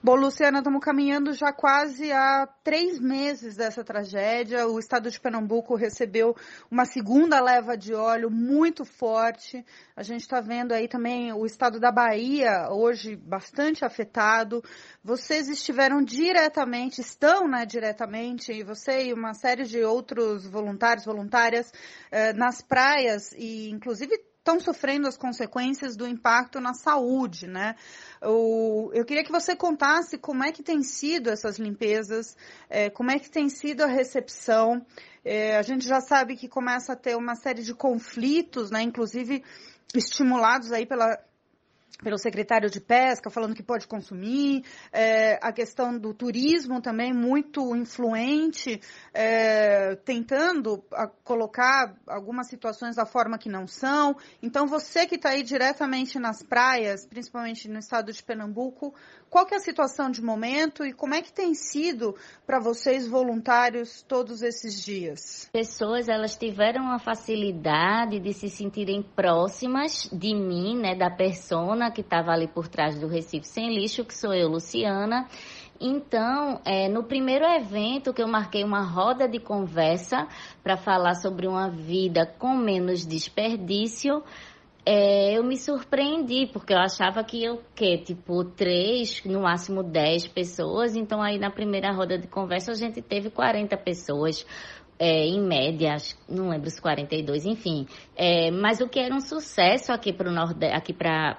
Bom, 0.00 0.14
Luciana, 0.14 0.58
estamos 0.58 0.80
caminhando 0.80 1.32
já 1.32 1.52
quase 1.52 2.12
há 2.12 2.46
três 2.62 3.00
meses 3.00 3.56
dessa 3.56 3.82
tragédia. 3.82 4.68
O 4.68 4.78
estado 4.78 5.10
de 5.10 5.18
Pernambuco 5.18 5.74
recebeu 5.74 6.36
uma 6.70 6.84
segunda 6.84 7.40
leva 7.40 7.76
de 7.76 7.92
óleo 7.92 8.30
muito 8.30 8.84
forte. 8.84 9.66
A 9.96 10.04
gente 10.04 10.20
está 10.20 10.40
vendo 10.40 10.70
aí 10.70 10.86
também 10.86 11.32
o 11.32 11.44
estado 11.44 11.80
da 11.80 11.90
Bahia 11.90 12.68
hoje 12.70 13.16
bastante 13.16 13.84
afetado. 13.84 14.62
Vocês 15.02 15.48
estiveram 15.48 16.00
diretamente, 16.00 17.00
estão 17.00 17.48
né, 17.48 17.66
diretamente, 17.66 18.62
você 18.62 19.06
e 19.06 19.12
uma 19.12 19.34
série 19.34 19.64
de 19.64 19.82
outros 19.82 20.46
voluntários, 20.46 21.06
voluntárias, 21.06 21.72
eh, 22.12 22.32
nas 22.34 22.62
praias 22.62 23.32
e 23.32 23.68
inclusive 23.70 24.16
estão 24.48 24.58
sofrendo 24.58 25.06
as 25.06 25.16
consequências 25.16 25.94
do 25.94 26.06
impacto 26.06 26.58
na 26.58 26.72
saúde, 26.72 27.46
né? 27.46 27.76
Eu, 28.20 28.90
eu 28.94 29.04
queria 29.04 29.22
que 29.22 29.30
você 29.30 29.54
contasse 29.54 30.16
como 30.16 30.42
é 30.42 30.50
que 30.50 30.62
tem 30.62 30.82
sido 30.82 31.28
essas 31.28 31.58
limpezas, 31.58 32.34
é, 32.70 32.88
como 32.88 33.10
é 33.10 33.18
que 33.18 33.30
tem 33.30 33.50
sido 33.50 33.82
a 33.82 33.86
recepção. 33.86 34.84
É, 35.22 35.58
a 35.58 35.62
gente 35.62 35.86
já 35.86 36.00
sabe 36.00 36.34
que 36.34 36.48
começa 36.48 36.94
a 36.94 36.96
ter 36.96 37.14
uma 37.14 37.34
série 37.34 37.62
de 37.62 37.74
conflitos, 37.74 38.70
né? 38.70 38.80
Inclusive 38.82 39.44
estimulados 39.94 40.72
aí 40.72 40.86
pela 40.86 41.18
pelo 42.02 42.16
secretário 42.16 42.70
de 42.70 42.80
Pesca, 42.80 43.28
falando 43.28 43.54
que 43.54 43.62
pode 43.62 43.86
consumir, 43.86 44.64
é, 44.92 45.38
a 45.42 45.52
questão 45.52 45.98
do 45.98 46.14
turismo 46.14 46.80
também 46.80 47.12
muito 47.12 47.74
influente, 47.74 48.80
é, 49.12 49.96
tentando 49.96 50.84
a, 50.92 51.08
colocar 51.08 51.96
algumas 52.06 52.48
situações 52.48 52.94
da 52.94 53.04
forma 53.04 53.36
que 53.36 53.48
não 53.48 53.66
são. 53.66 54.16
Então, 54.40 54.66
você 54.66 55.06
que 55.06 55.16
está 55.16 55.30
aí 55.30 55.42
diretamente 55.42 56.18
nas 56.18 56.42
praias, 56.42 57.04
principalmente 57.04 57.68
no 57.68 57.78
estado 57.78 58.12
de 58.12 58.22
Pernambuco, 58.22 58.94
qual 59.30 59.46
que 59.46 59.54
é 59.54 59.56
a 59.58 59.60
situação 59.60 60.10
de 60.10 60.22
momento 60.22 60.84
e 60.84 60.92
como 60.92 61.14
é 61.14 61.22
que 61.22 61.32
tem 61.32 61.54
sido 61.54 62.14
para 62.46 62.58
vocês 62.58 63.06
voluntários 63.06 64.02
todos 64.02 64.42
esses 64.42 64.82
dias? 64.82 65.48
Pessoas, 65.52 66.08
elas 66.08 66.36
tiveram 66.36 66.90
a 66.90 66.98
facilidade 66.98 68.18
de 68.18 68.32
se 68.32 68.48
sentirem 68.48 69.02
próximas 69.02 70.08
de 70.12 70.34
mim, 70.34 70.76
né, 70.78 70.94
da 70.94 71.10
persona 71.10 71.90
que 71.90 72.00
estava 72.00 72.32
ali 72.32 72.48
por 72.48 72.68
trás 72.68 72.98
do 72.98 73.06
Recife 73.06 73.46
Sem 73.46 73.74
Lixo, 73.74 74.04
que 74.04 74.14
sou 74.14 74.32
eu, 74.32 74.48
Luciana. 74.48 75.28
Então, 75.80 76.60
é, 76.64 76.88
no 76.88 77.04
primeiro 77.04 77.44
evento 77.44 78.12
que 78.12 78.20
eu 78.20 78.26
marquei 78.26 78.64
uma 78.64 78.82
roda 78.82 79.28
de 79.28 79.38
conversa 79.38 80.26
para 80.62 80.76
falar 80.76 81.14
sobre 81.14 81.46
uma 81.46 81.70
vida 81.70 82.26
com 82.26 82.56
menos 82.56 83.06
desperdício, 83.06 84.24
é, 84.90 85.36
eu 85.36 85.44
me 85.44 85.58
surpreendi, 85.58 86.46
porque 86.50 86.72
eu 86.72 86.78
achava 86.78 87.22
que 87.22 87.44
eu, 87.44 87.60
que, 87.74 87.98
tipo, 87.98 88.42
três, 88.42 89.22
no 89.22 89.42
máximo 89.42 89.82
dez 89.82 90.26
pessoas. 90.26 90.96
Então, 90.96 91.20
aí 91.20 91.38
na 91.38 91.50
primeira 91.50 91.92
roda 91.92 92.16
de 92.16 92.26
conversa, 92.26 92.72
a 92.72 92.74
gente 92.74 93.02
teve 93.02 93.28
40 93.28 93.76
pessoas. 93.76 94.46
É, 94.98 95.26
em 95.26 95.40
média, 95.42 95.94
não 96.26 96.48
lembro 96.48 96.68
os 96.68 96.80
42, 96.80 97.44
enfim. 97.44 97.86
É, 98.16 98.50
mas 98.50 98.80
o 98.80 98.88
que 98.88 98.98
era 98.98 99.14
um 99.14 99.20
sucesso 99.20 99.92
aqui 99.92 100.10
para 100.10 100.30
o 100.30 100.32
Nordeste, 100.32 100.74
aqui 100.74 100.94
para 100.94 101.36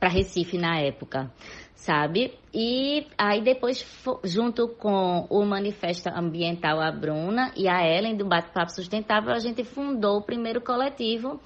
Recife 0.00 0.56
na 0.56 0.78
época, 0.78 1.30
sabe? 1.74 2.38
E 2.54 3.06
aí 3.18 3.42
depois, 3.42 3.84
junto 4.24 4.68
com 4.68 5.26
o 5.28 5.44
Manifesto 5.44 6.08
Ambiental 6.08 6.80
A 6.80 6.90
Bruna 6.92 7.52
e 7.56 7.68
a 7.68 7.84
Ellen 7.84 8.16
do 8.16 8.24
Bate-Papo 8.24 8.70
Sustentável, 8.70 9.32
a 9.32 9.40
gente 9.40 9.62
fundou 9.64 10.18
o 10.18 10.22
primeiro 10.22 10.62
coletivo 10.62 11.38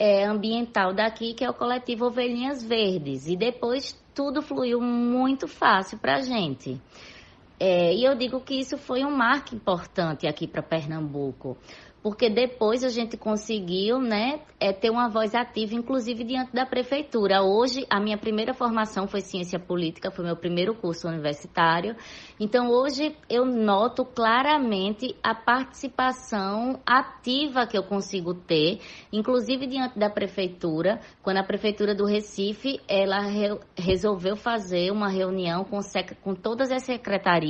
é, 0.00 0.24
ambiental 0.24 0.94
daqui, 0.94 1.34
que 1.34 1.44
é 1.44 1.50
o 1.50 1.52
coletivo 1.52 2.06
Ovelhinhas 2.06 2.62
Verdes. 2.62 3.26
E 3.26 3.36
depois 3.36 3.94
tudo 4.14 4.40
fluiu 4.40 4.80
muito 4.80 5.46
fácil 5.46 5.98
para 5.98 6.16
a 6.16 6.20
gente. 6.22 6.80
É, 7.62 7.94
e 7.94 8.04
eu 8.04 8.14
digo 8.14 8.40
que 8.40 8.54
isso 8.54 8.78
foi 8.78 9.04
um 9.04 9.14
marco 9.14 9.54
importante 9.54 10.26
aqui 10.26 10.48
para 10.48 10.62
Pernambuco, 10.62 11.58
porque 12.02 12.30
depois 12.30 12.82
a 12.82 12.88
gente 12.88 13.18
conseguiu 13.18 13.98
né, 13.98 14.40
é, 14.58 14.72
ter 14.72 14.88
uma 14.88 15.08
voz 15.08 15.34
ativa, 15.34 15.74
inclusive 15.74 16.24
diante 16.24 16.52
da 16.52 16.64
prefeitura. 16.64 17.42
Hoje, 17.42 17.86
a 17.90 18.00
minha 18.00 18.16
primeira 18.16 18.54
formação 18.54 19.06
foi 19.06 19.20
ciência 19.20 19.58
política, 19.58 20.10
foi 20.10 20.24
meu 20.24 20.36
primeiro 20.36 20.74
curso 20.74 21.06
universitário. 21.06 21.94
Então, 22.38 22.70
hoje 22.70 23.14
eu 23.28 23.44
noto 23.44 24.04
claramente 24.04 25.14
a 25.22 25.34
participação 25.34 26.80
ativa 26.86 27.66
que 27.66 27.76
eu 27.76 27.82
consigo 27.82 28.32
ter, 28.32 28.80
inclusive 29.12 29.66
diante 29.66 29.98
da 29.98 30.08
prefeitura, 30.08 30.98
quando 31.22 31.36
a 31.36 31.44
prefeitura 31.44 31.94
do 31.94 32.06
Recife 32.06 32.80
ela 32.88 33.20
re 33.20 33.50
resolveu 33.76 34.36
fazer 34.36 34.90
uma 34.90 35.08
reunião 35.08 35.64
com, 35.64 35.80
com 36.22 36.34
todas 36.34 36.70
as 36.70 36.84
secretarias 36.84 37.49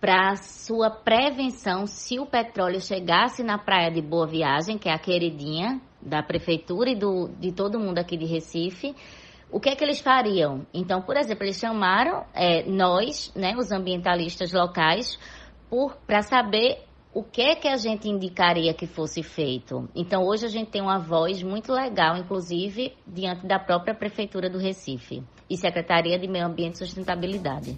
para 0.00 0.34
sua 0.36 0.90
prevenção 0.90 1.86
se 1.86 2.18
o 2.18 2.26
petróleo 2.26 2.80
chegasse 2.80 3.42
na 3.42 3.58
praia 3.58 3.90
de 3.90 4.00
Boa 4.00 4.26
Viagem, 4.26 4.78
que 4.78 4.88
é 4.88 4.92
a 4.92 4.98
queridinha 4.98 5.80
da 6.00 6.22
prefeitura 6.22 6.90
e 6.90 6.96
do, 6.96 7.28
de 7.38 7.52
todo 7.52 7.78
mundo 7.78 7.98
aqui 7.98 8.16
de 8.16 8.24
Recife, 8.24 8.94
o 9.52 9.60
que 9.60 9.68
é 9.68 9.76
que 9.76 9.84
eles 9.84 10.00
fariam? 10.00 10.64
Então, 10.72 11.02
por 11.02 11.16
exemplo, 11.16 11.44
eles 11.44 11.58
chamaram 11.58 12.24
é, 12.32 12.62
nós, 12.70 13.32
né, 13.34 13.54
os 13.58 13.70
ambientalistas 13.70 14.52
locais, 14.52 15.18
para 16.06 16.22
saber 16.22 16.84
o 17.12 17.22
que 17.24 17.42
é 17.42 17.54
que 17.56 17.68
a 17.68 17.76
gente 17.76 18.08
indicaria 18.08 18.72
que 18.72 18.86
fosse 18.86 19.22
feito. 19.22 19.88
Então, 19.94 20.22
hoje 20.24 20.46
a 20.46 20.48
gente 20.48 20.70
tem 20.70 20.80
uma 20.80 20.98
voz 20.98 21.42
muito 21.42 21.72
legal, 21.72 22.16
inclusive 22.16 22.96
diante 23.06 23.46
da 23.46 23.58
própria 23.58 23.94
prefeitura 23.94 24.48
do 24.48 24.58
Recife 24.58 25.22
e 25.48 25.56
Secretaria 25.56 26.18
de 26.18 26.28
Meio 26.28 26.46
Ambiente 26.46 26.76
e 26.76 26.78
Sustentabilidade. 26.78 27.76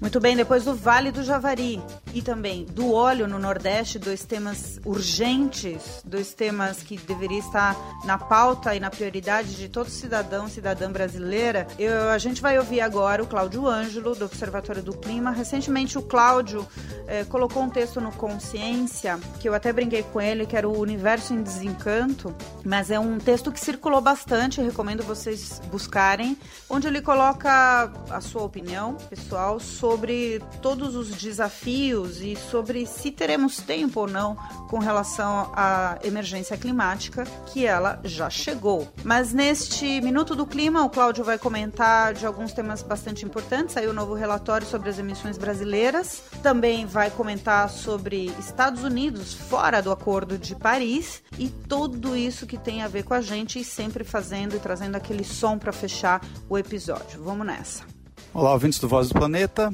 Muito 0.00 0.20
bem, 0.20 0.36
depois 0.36 0.64
do 0.64 0.76
Vale 0.76 1.10
do 1.10 1.24
Javari 1.24 1.82
e 2.14 2.22
também 2.22 2.64
do 2.64 2.92
óleo 2.92 3.26
no 3.26 3.36
Nordeste, 3.36 3.98
dois 3.98 4.24
temas 4.24 4.78
urgentes, 4.84 6.00
dois 6.04 6.32
temas 6.32 6.84
que 6.84 6.96
deveria 6.96 7.40
estar 7.40 7.76
na 8.04 8.16
pauta 8.16 8.76
e 8.76 8.80
na 8.80 8.90
prioridade 8.90 9.56
de 9.56 9.68
todo 9.68 9.90
cidadão 9.90 10.48
cidadã 10.48 10.90
brasileira. 10.90 11.66
Eu, 11.76 12.10
a 12.10 12.18
gente 12.18 12.40
vai 12.40 12.56
ouvir 12.58 12.80
agora 12.80 13.24
o 13.24 13.26
Cláudio 13.26 13.66
Ângelo, 13.66 14.14
do 14.14 14.24
Observatório 14.24 14.84
do 14.84 14.96
Clima. 14.96 15.32
Recentemente, 15.32 15.98
o 15.98 16.02
Cláudio 16.02 16.64
eh, 17.08 17.24
colocou 17.24 17.64
um 17.64 17.68
texto 17.68 18.00
no 18.00 18.12
Consciência, 18.12 19.18
que 19.40 19.48
eu 19.48 19.54
até 19.54 19.72
brinquei 19.72 20.04
com 20.04 20.20
ele, 20.20 20.46
que 20.46 20.56
era 20.56 20.68
o 20.68 20.78
Universo 20.78 21.34
em 21.34 21.42
Desencanto, 21.42 22.32
mas 22.64 22.92
é 22.92 23.00
um 23.00 23.18
texto 23.18 23.50
que 23.50 23.58
circulou 23.58 24.00
bastante, 24.00 24.62
recomendo 24.62 25.02
vocês 25.02 25.60
buscarem, 25.72 26.38
onde 26.70 26.86
ele 26.86 27.02
coloca 27.02 27.90
a 28.10 28.20
sua 28.20 28.44
opinião 28.44 28.94
pessoal 28.94 29.58
sobre 29.58 29.87
sobre 29.88 30.42
todos 30.60 30.94
os 30.94 31.08
desafios 31.08 32.20
e 32.20 32.36
sobre 32.36 32.84
se 32.84 33.10
teremos 33.10 33.56
tempo 33.56 34.00
ou 34.00 34.06
não 34.06 34.36
com 34.68 34.78
relação 34.78 35.50
à 35.54 35.98
emergência 36.04 36.58
climática, 36.58 37.24
que 37.46 37.64
ela 37.64 37.98
já 38.04 38.28
chegou. 38.28 38.86
Mas 39.02 39.32
neste 39.32 40.02
Minuto 40.02 40.36
do 40.36 40.44
Clima, 40.44 40.84
o 40.84 40.90
Cláudio 40.90 41.24
vai 41.24 41.38
comentar 41.38 42.12
de 42.12 42.26
alguns 42.26 42.52
temas 42.52 42.82
bastante 42.82 43.24
importantes. 43.24 43.72
Saiu 43.72 43.90
o 43.90 43.94
novo 43.94 44.12
relatório 44.12 44.66
sobre 44.66 44.90
as 44.90 44.98
emissões 44.98 45.38
brasileiras. 45.38 46.22
Também 46.42 46.84
vai 46.84 47.10
comentar 47.10 47.70
sobre 47.70 48.26
Estados 48.38 48.84
Unidos 48.84 49.32
fora 49.32 49.80
do 49.80 49.90
Acordo 49.90 50.36
de 50.36 50.54
Paris 50.54 51.22
e 51.38 51.48
tudo 51.48 52.14
isso 52.14 52.46
que 52.46 52.58
tem 52.58 52.82
a 52.82 52.88
ver 52.88 53.04
com 53.04 53.14
a 53.14 53.22
gente 53.22 53.58
e 53.58 53.64
sempre 53.64 54.04
fazendo 54.04 54.54
e 54.54 54.58
trazendo 54.58 54.96
aquele 54.96 55.24
som 55.24 55.58
para 55.58 55.72
fechar 55.72 56.20
o 56.46 56.58
episódio. 56.58 57.22
Vamos 57.22 57.46
nessa. 57.46 57.97
Olá, 58.34 58.52
ouvintes 58.52 58.78
do 58.78 58.86
Voz 58.86 59.08
do 59.08 59.14
Planeta. 59.14 59.72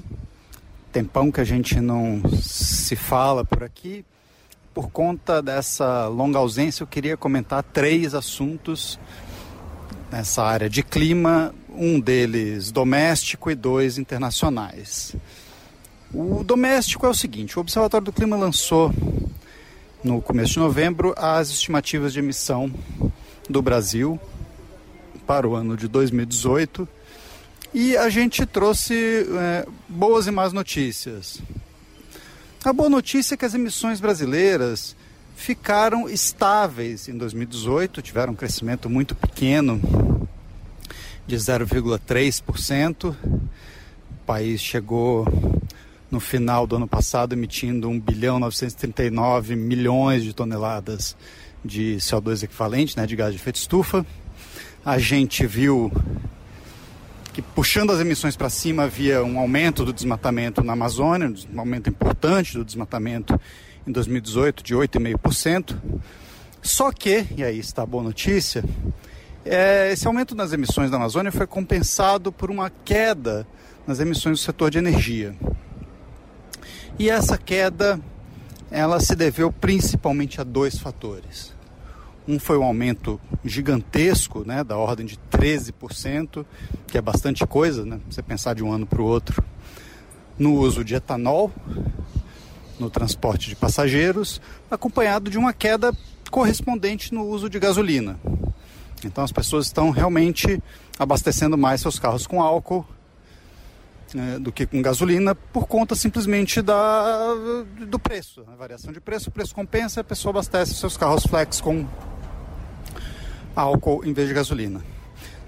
Tempão 0.92 1.30
que 1.30 1.40
a 1.40 1.44
gente 1.44 1.80
não 1.80 2.22
se 2.40 2.94
fala 2.94 3.44
por 3.44 3.64
aqui. 3.64 4.04
Por 4.72 4.90
conta 4.90 5.42
dessa 5.42 6.06
longa 6.06 6.38
ausência, 6.38 6.84
eu 6.84 6.86
queria 6.86 7.16
comentar 7.16 7.64
três 7.64 8.14
assuntos 8.14 8.98
nessa 10.10 10.44
área 10.44 10.70
de 10.70 10.84
clima, 10.84 11.52
um 11.68 11.98
deles 11.98 12.70
doméstico 12.70 13.50
e 13.50 13.56
dois 13.56 13.98
internacionais. 13.98 15.16
O 16.12 16.44
doméstico 16.44 17.06
é 17.06 17.08
o 17.08 17.14
seguinte: 17.14 17.58
o 17.58 17.60
Observatório 17.60 18.04
do 18.04 18.12
Clima 18.12 18.36
lançou 18.36 18.94
no 20.02 20.22
começo 20.22 20.52
de 20.52 20.58
novembro 20.60 21.12
as 21.16 21.50
estimativas 21.50 22.12
de 22.12 22.20
emissão 22.20 22.72
do 23.50 23.60
Brasil 23.60 24.18
para 25.26 25.46
o 25.46 25.56
ano 25.56 25.76
de 25.76 25.88
2018 25.88 26.88
e 27.74 27.96
a 27.96 28.08
gente 28.08 28.46
trouxe 28.46 28.94
é, 29.28 29.66
boas 29.88 30.28
e 30.28 30.30
más 30.30 30.52
notícias. 30.52 31.42
A 32.64 32.72
boa 32.72 32.88
notícia 32.88 33.34
é 33.34 33.36
que 33.36 33.44
as 33.44 33.52
emissões 33.52 34.00
brasileiras 34.00 34.96
ficaram 35.34 36.08
estáveis 36.08 37.08
em 37.08 37.18
2018, 37.18 38.00
tiveram 38.00 38.32
um 38.32 38.36
crescimento 38.36 38.88
muito 38.88 39.16
pequeno, 39.16 39.80
de 41.26 41.36
0,3%. 41.36 43.10
O 43.10 44.24
país 44.24 44.60
chegou 44.62 45.26
no 46.10 46.20
final 46.20 46.68
do 46.68 46.76
ano 46.76 46.86
passado 46.86 47.32
emitindo 47.32 47.88
1 47.88 48.00
bilhão 48.00 48.38
939 48.38 49.56
milhões 49.56 50.22
de 50.22 50.32
toneladas 50.32 51.16
de 51.64 51.96
CO2 51.96 52.44
equivalente, 52.44 52.96
né, 52.96 53.04
de 53.04 53.16
gás 53.16 53.32
de 53.32 53.40
efeito 53.40 53.56
estufa. 53.56 54.06
A 54.84 54.98
gente 54.98 55.44
viu 55.44 55.90
que 57.34 57.42
puxando 57.42 57.90
as 57.90 57.98
emissões 57.98 58.36
para 58.36 58.48
cima 58.48 58.84
havia 58.84 59.24
um 59.24 59.40
aumento 59.40 59.84
do 59.84 59.92
desmatamento 59.92 60.62
na 60.62 60.72
Amazônia, 60.72 61.34
um 61.52 61.58
aumento 61.58 61.90
importante 61.90 62.56
do 62.56 62.64
desmatamento 62.64 63.38
em 63.84 63.90
2018 63.90 64.62
de 64.62 64.72
8,5%. 64.72 65.76
Só 66.62 66.92
que, 66.92 67.26
e 67.36 67.42
aí 67.42 67.58
está 67.58 67.82
a 67.82 67.86
boa 67.86 68.04
notícia, 68.04 68.64
é, 69.44 69.90
esse 69.92 70.06
aumento 70.06 70.36
nas 70.36 70.52
emissões 70.52 70.92
da 70.92 70.96
Amazônia 70.96 71.32
foi 71.32 71.44
compensado 71.44 72.30
por 72.30 72.52
uma 72.52 72.70
queda 72.70 73.44
nas 73.84 73.98
emissões 73.98 74.38
do 74.38 74.42
setor 74.44 74.70
de 74.70 74.78
energia. 74.78 75.34
E 76.96 77.10
essa 77.10 77.36
queda 77.36 78.00
ela 78.70 79.00
se 79.00 79.16
deveu 79.16 79.52
principalmente 79.52 80.40
a 80.40 80.44
dois 80.44 80.78
fatores. 80.78 81.53
Um 82.26 82.38
foi 82.38 82.56
um 82.56 82.64
aumento 82.64 83.20
gigantesco, 83.44 84.44
né, 84.46 84.64
da 84.64 84.76
ordem 84.76 85.04
de 85.04 85.18
13%, 85.30 86.44
que 86.86 86.96
é 86.96 87.02
bastante 87.02 87.46
coisa, 87.46 87.84
né, 87.84 88.00
você 88.08 88.22
pensar 88.22 88.54
de 88.54 88.64
um 88.64 88.72
ano 88.72 88.86
para 88.86 89.02
o 89.02 89.04
outro, 89.04 89.44
no 90.38 90.54
uso 90.54 90.82
de 90.82 90.94
etanol 90.94 91.52
no 92.78 92.90
transporte 92.90 93.48
de 93.48 93.56
passageiros, 93.56 94.40
acompanhado 94.70 95.30
de 95.30 95.38
uma 95.38 95.52
queda 95.52 95.92
correspondente 96.30 97.14
no 97.14 97.24
uso 97.26 97.48
de 97.48 97.58
gasolina. 97.58 98.18
Então 99.04 99.22
as 99.22 99.32
pessoas 99.32 99.66
estão 99.66 99.90
realmente 99.90 100.62
abastecendo 100.98 101.56
mais 101.56 101.80
seus 101.80 101.98
carros 101.98 102.26
com 102.26 102.42
álcool 102.42 102.86
né, 104.14 104.38
do 104.38 104.52
que 104.52 104.66
com 104.66 104.80
gasolina 104.80 105.34
por 105.34 105.66
conta 105.66 105.94
simplesmente 105.94 106.62
da, 106.62 107.34
do 107.86 107.98
preço. 107.98 108.44
A 108.52 108.56
variação 108.56 108.92
de 108.92 109.00
preço, 109.00 109.28
o 109.28 109.32
preço 109.32 109.54
compensa, 109.54 110.00
a 110.00 110.04
pessoa 110.04 110.30
abastece 110.30 110.74
seus 110.74 110.96
carros 110.96 111.24
flex 111.24 111.60
com 111.60 111.86
álcool 113.54 114.04
em 114.04 114.12
vez 114.12 114.28
de 114.28 114.34
gasolina. 114.34 114.84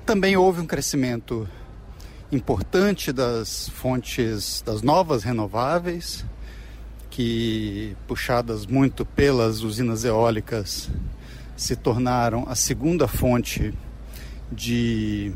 Também 0.04 0.36
houve 0.36 0.60
um 0.60 0.66
crescimento 0.66 1.48
importante 2.30 3.12
das 3.12 3.68
fontes 3.68 4.62
das 4.64 4.82
novas 4.82 5.22
renováveis, 5.22 6.24
que 7.10 7.96
puxadas 8.06 8.66
muito 8.66 9.04
pelas 9.04 9.62
usinas 9.62 10.04
eólicas 10.04 10.90
se 11.56 11.74
tornaram 11.74 12.44
a 12.48 12.54
segunda 12.54 13.08
fonte 13.08 13.72
de 14.52 15.32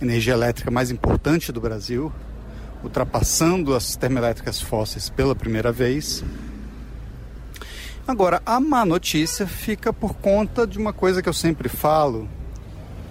energia 0.00 0.34
elétrica 0.34 0.70
mais 0.70 0.90
importante 0.90 1.50
do 1.50 1.60
Brasil, 1.60 2.12
ultrapassando 2.82 3.74
as 3.74 3.96
termoelétricas 3.96 4.60
fósseis 4.60 5.08
pela 5.10 5.34
primeira 5.34 5.72
vez. 5.72 6.22
Agora, 8.10 8.42
a 8.44 8.58
má 8.58 8.84
notícia 8.84 9.46
fica 9.46 9.92
por 9.92 10.14
conta 10.14 10.66
de 10.66 10.80
uma 10.80 10.92
coisa 10.92 11.22
que 11.22 11.28
eu 11.28 11.32
sempre 11.32 11.68
falo, 11.68 12.28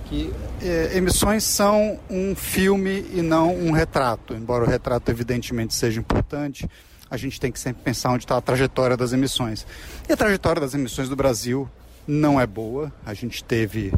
que 0.09 0.29
é, 0.61 0.97
emissões 0.97 1.45
são 1.45 1.97
um 2.09 2.35
filme 2.35 3.05
e 3.13 3.21
não 3.21 3.55
um 3.55 3.71
retrato. 3.71 4.33
Embora 4.33 4.65
o 4.65 4.67
retrato 4.67 5.09
evidentemente 5.09 5.73
seja 5.73 6.01
importante, 6.01 6.69
a 7.09 7.15
gente 7.15 7.39
tem 7.39 7.49
que 7.49 7.57
sempre 7.57 7.81
pensar 7.81 8.09
onde 8.09 8.25
está 8.25 8.35
a 8.35 8.41
trajetória 8.41 8.97
das 8.97 9.13
emissões. 9.13 9.65
E 10.09 10.11
a 10.11 10.17
trajetória 10.17 10.59
das 10.59 10.73
emissões 10.73 11.07
do 11.07 11.15
Brasil 11.15 11.69
não 12.05 12.37
é 12.37 12.45
boa. 12.45 12.91
A 13.05 13.13
gente 13.13 13.41
teve 13.41 13.93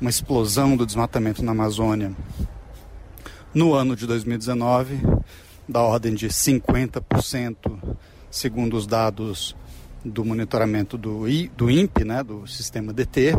uma 0.00 0.08
explosão 0.08 0.74
do 0.74 0.86
desmatamento 0.86 1.44
na 1.44 1.52
Amazônia 1.52 2.12
no 3.52 3.74
ano 3.74 3.94
de 3.94 4.06
2019, 4.06 5.00
da 5.68 5.82
ordem 5.82 6.14
de 6.14 6.28
50%, 6.28 7.96
segundo 8.30 8.74
os 8.74 8.86
dados 8.86 9.54
do 10.08 10.24
monitoramento 10.24 10.96
do, 10.96 11.28
I, 11.28 11.50
do 11.56 11.70
INPE, 11.70 12.04
né, 12.04 12.22
do 12.22 12.46
sistema 12.46 12.92
DT. 12.92 13.36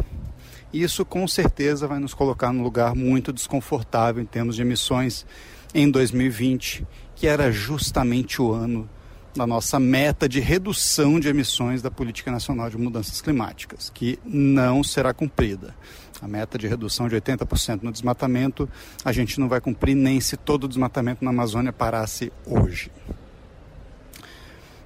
Isso 0.74 1.06
com 1.06 1.28
certeza 1.28 1.88
vai 1.88 2.00
nos 2.00 2.14
colocar 2.14 2.52
num 2.52 2.62
lugar 2.62 2.94
muito 2.94 3.32
desconfortável 3.32 4.22
em 4.22 4.26
termos 4.26 4.56
de 4.56 4.62
emissões 4.62 5.26
em 5.74 5.90
2020, 5.90 6.86
que 7.16 7.28
era 7.28 7.52
justamente 7.52 8.42
o 8.42 8.52
ano 8.52 8.90
da 9.36 9.46
nossa 9.46 9.80
meta 9.80 10.28
de 10.28 10.40
redução 10.40 11.20
de 11.20 11.30
emissões 11.30 11.82
da 11.82 11.92
Política 11.92 12.32
Nacional 12.32 12.70
de 12.70 12.78
Mudanças 12.78 13.22
Climáticas, 13.22 13.92
que 13.94 14.20
não 14.26 14.84
será 14.84 15.14
cumprida. 15.14 15.76
A 16.20 16.28
meta 16.28 16.58
de 16.58 16.68
redução 16.68 17.08
de 17.08 17.16
80% 17.16 17.84
no 17.84 17.92
desmatamento, 17.92 18.68
a 19.06 19.12
gente 19.12 19.40
não 19.40 19.48
vai 19.48 19.62
cumprir 19.62 19.96
nem 19.96 20.20
se 20.20 20.36
todo 20.36 20.64
o 20.64 20.68
desmatamento 20.68 21.24
na 21.24 21.30
Amazônia 21.30 21.72
parasse 21.72 22.32
hoje. 22.46 22.92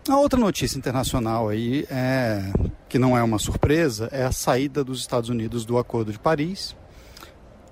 A 0.10 0.18
outra 0.18 0.40
notícia 0.40 0.80
internacional 0.80 1.48
aí, 1.48 1.86
é, 1.88 2.52
que 2.90 2.98
não 2.98 3.16
é 3.16 3.22
uma 3.22 3.38
surpresa, 3.38 4.10
é 4.12 4.24
a 4.24 4.32
saída 4.32 4.84
dos 4.84 5.00
Estados 5.00 5.30
Unidos 5.30 5.64
do 5.64 5.78
Acordo 5.78 6.12
de 6.12 6.18
Paris. 6.18 6.76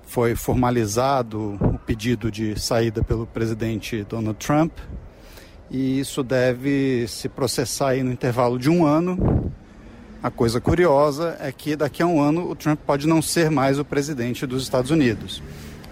Foi 0.06 0.36
formalizado 0.36 1.58
o 1.60 1.76
pedido 1.78 2.30
de 2.30 2.58
saída 2.58 3.02
pelo 3.02 3.26
presidente 3.26 4.04
Donald 4.04 4.38
Trump 4.38 4.70
e 5.68 5.98
isso 5.98 6.22
deve 6.22 7.04
se 7.08 7.28
processar 7.28 7.90
aí 7.90 8.02
no 8.04 8.12
intervalo 8.12 8.60
de 8.60 8.70
um 8.70 8.86
ano. 8.86 9.52
A 10.22 10.30
coisa 10.30 10.60
curiosa 10.60 11.36
é 11.40 11.50
que 11.50 11.74
daqui 11.74 12.00
a 12.00 12.06
um 12.06 12.20
ano 12.20 12.48
o 12.48 12.54
Trump 12.54 12.78
pode 12.86 13.08
não 13.08 13.20
ser 13.20 13.50
mais 13.50 13.76
o 13.76 13.84
presidente 13.84 14.46
dos 14.46 14.62
Estados 14.62 14.92
Unidos. 14.92 15.42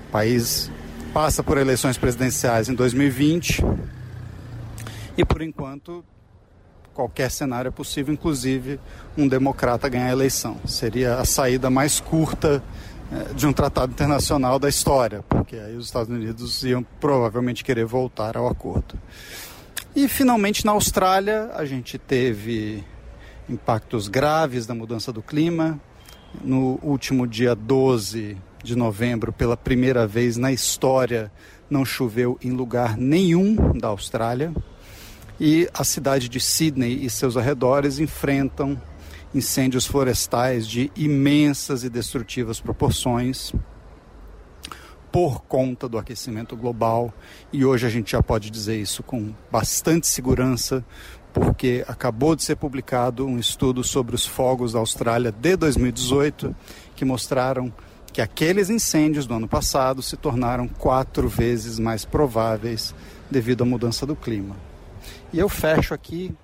O 0.09 0.13
país 0.13 0.71
passa 1.13 1.43
por 1.43 1.59
eleições 1.59 1.99
presidenciais 1.99 2.69
em 2.69 2.75
2020 2.75 3.65
e 5.17 5.25
por 5.25 5.43
enquanto 5.43 6.05
qualquer 6.99 7.31
cenário 7.31 7.69
é 7.69 7.71
possível, 7.71 8.13
inclusive 8.13 8.81
um 9.17 9.29
democrata 9.29 9.89
ganhar 9.89 10.09
a 10.09 10.11
eleição. 10.11 10.57
Seria 10.67 11.15
a 11.15 11.25
saída 11.25 11.71
mais 11.71 12.01
curta 12.01 12.61
é, 13.13 13.35
de 13.35 13.47
um 13.47 13.53
tratado 13.53 13.93
internacional 13.93 14.59
da 14.59 14.69
história, 14.69 15.25
porque 15.29 15.55
aí 15.55 15.77
os 15.77 15.87
Estados 15.87 16.11
Unidos 16.11 16.65
iam 16.65 16.85
provavelmente 16.99 17.63
querer 17.63 17.85
voltar 17.85 18.37
ao 18.37 18.49
acordo. 18.49 18.99
E 19.95 20.09
finalmente 20.09 20.67
na 20.67 20.73
Austrália 20.73 21.53
a 21.55 21.65
gente 21.65 21.99
teve 21.99 22.83
impactos 23.49 24.09
graves 24.09 24.67
da 24.67 24.75
mudança 24.75 25.13
do 25.13 25.23
clima. 25.23 25.81
No 26.43 26.81
último 26.83 27.29
dia 27.29 27.55
12 27.55 28.37
de 28.65 28.75
novembro, 28.75 29.33
pela 29.33 29.57
primeira 29.57 30.05
vez 30.05 30.37
na 30.37 30.51
história, 30.51 31.31
não 31.71 31.85
choveu 31.85 32.37
em 32.43 32.51
lugar 32.51 32.97
nenhum 32.97 33.79
da 33.79 33.87
Austrália. 33.87 34.53
E 35.41 35.69
a 35.73 35.85
cidade 35.85 36.29
de 36.29 36.41
Sydney 36.41 37.05
e 37.05 37.09
seus 37.09 37.37
arredores 37.37 38.01
enfrentam 38.01 38.81
incêndios 39.35 39.87
florestais 39.87 40.67
de 40.67 40.91
imensas 40.97 41.85
e 41.85 41.89
destrutivas 41.89 42.61
proporções 42.61 43.53
por 45.13 45.43
conta 45.43 45.89
do 45.89 45.97
aquecimento 45.97 46.57
global. 46.57 47.13
E 47.53 47.65
hoje 47.65 47.87
a 47.87 47.91
gente 47.91 48.13
já 48.13 48.23
pode 48.23 48.51
dizer 48.51 48.81
isso 48.81 49.03
com 49.03 49.33
bastante 49.51 50.07
segurança, 50.07 50.85
porque 51.33 51.85
acabou 51.87 52.35
de 52.35 52.43
ser 52.43 52.57
publicado 52.57 53.25
um 53.27 53.39
estudo 53.39 53.85
sobre 53.85 54.15
os 54.15 54.27
fogos 54.27 54.73
da 54.73 54.81
Austrália 54.81 55.31
de 55.31 55.57
2018 55.57 56.55
que 56.97 57.05
mostraram 57.05 57.73
que 58.13 58.21
aqueles 58.21 58.71
incêndios 58.71 59.27
do 59.27 59.35
ano 59.35 59.47
passado 59.47 60.03
se 60.03 60.17
tornaram 60.17 60.67
quatro 60.67 61.29
vezes 61.29 61.79
mais 61.79 62.05
prováveis 62.05 62.95
devido 63.31 63.63
à 63.63 63.65
mudança 63.65 64.05
do 64.05 64.17
clima. 64.17 64.68
E 65.31 65.39
eu 65.39 65.49
fecho 65.49 65.93
aqui 65.93 66.35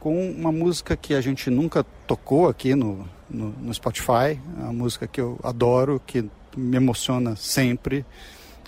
com 0.00 0.30
uma 0.30 0.50
música 0.50 0.96
que 0.96 1.14
a 1.14 1.20
gente 1.20 1.48
nunca 1.48 1.84
tocou 2.08 2.48
aqui 2.48 2.74
no, 2.74 3.06
no, 3.30 3.50
no 3.50 3.72
Spotify, 3.72 4.40
é 4.58 4.62
uma 4.62 4.72
música 4.72 5.06
que 5.06 5.20
eu 5.20 5.38
adoro, 5.44 6.02
que 6.04 6.28
me 6.56 6.76
emociona 6.76 7.36
sempre. 7.36 8.04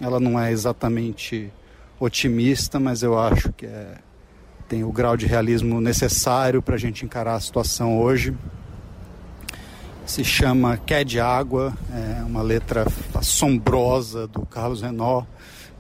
Ela 0.01 0.21
não 0.21 0.39
é 0.39 0.53
exatamente 0.53 1.53
otimista, 1.99 2.79
mas 2.79 3.03
eu 3.03 3.19
acho 3.19 3.53
que 3.53 3.67
é, 3.67 3.97
tem 4.69 4.85
o 4.85 4.93
grau 4.93 5.17
de 5.17 5.27
realismo 5.27 5.81
necessário 5.81 6.63
para 6.63 6.77
a 6.77 6.79
gente 6.79 7.05
encarar 7.05 7.35
a 7.35 7.41
situação 7.41 8.01
hoje. 8.01 8.37
Se 10.07 10.23
chama 10.23 10.77
Quer 10.77 11.05
de 11.05 11.19
Água, 11.19 11.75
é 11.93 12.23
uma 12.23 12.43
letra 12.43 12.87
assombrosa 13.13 14.29
do 14.29 14.47
Carlos 14.47 14.83
Renault, 14.83 15.27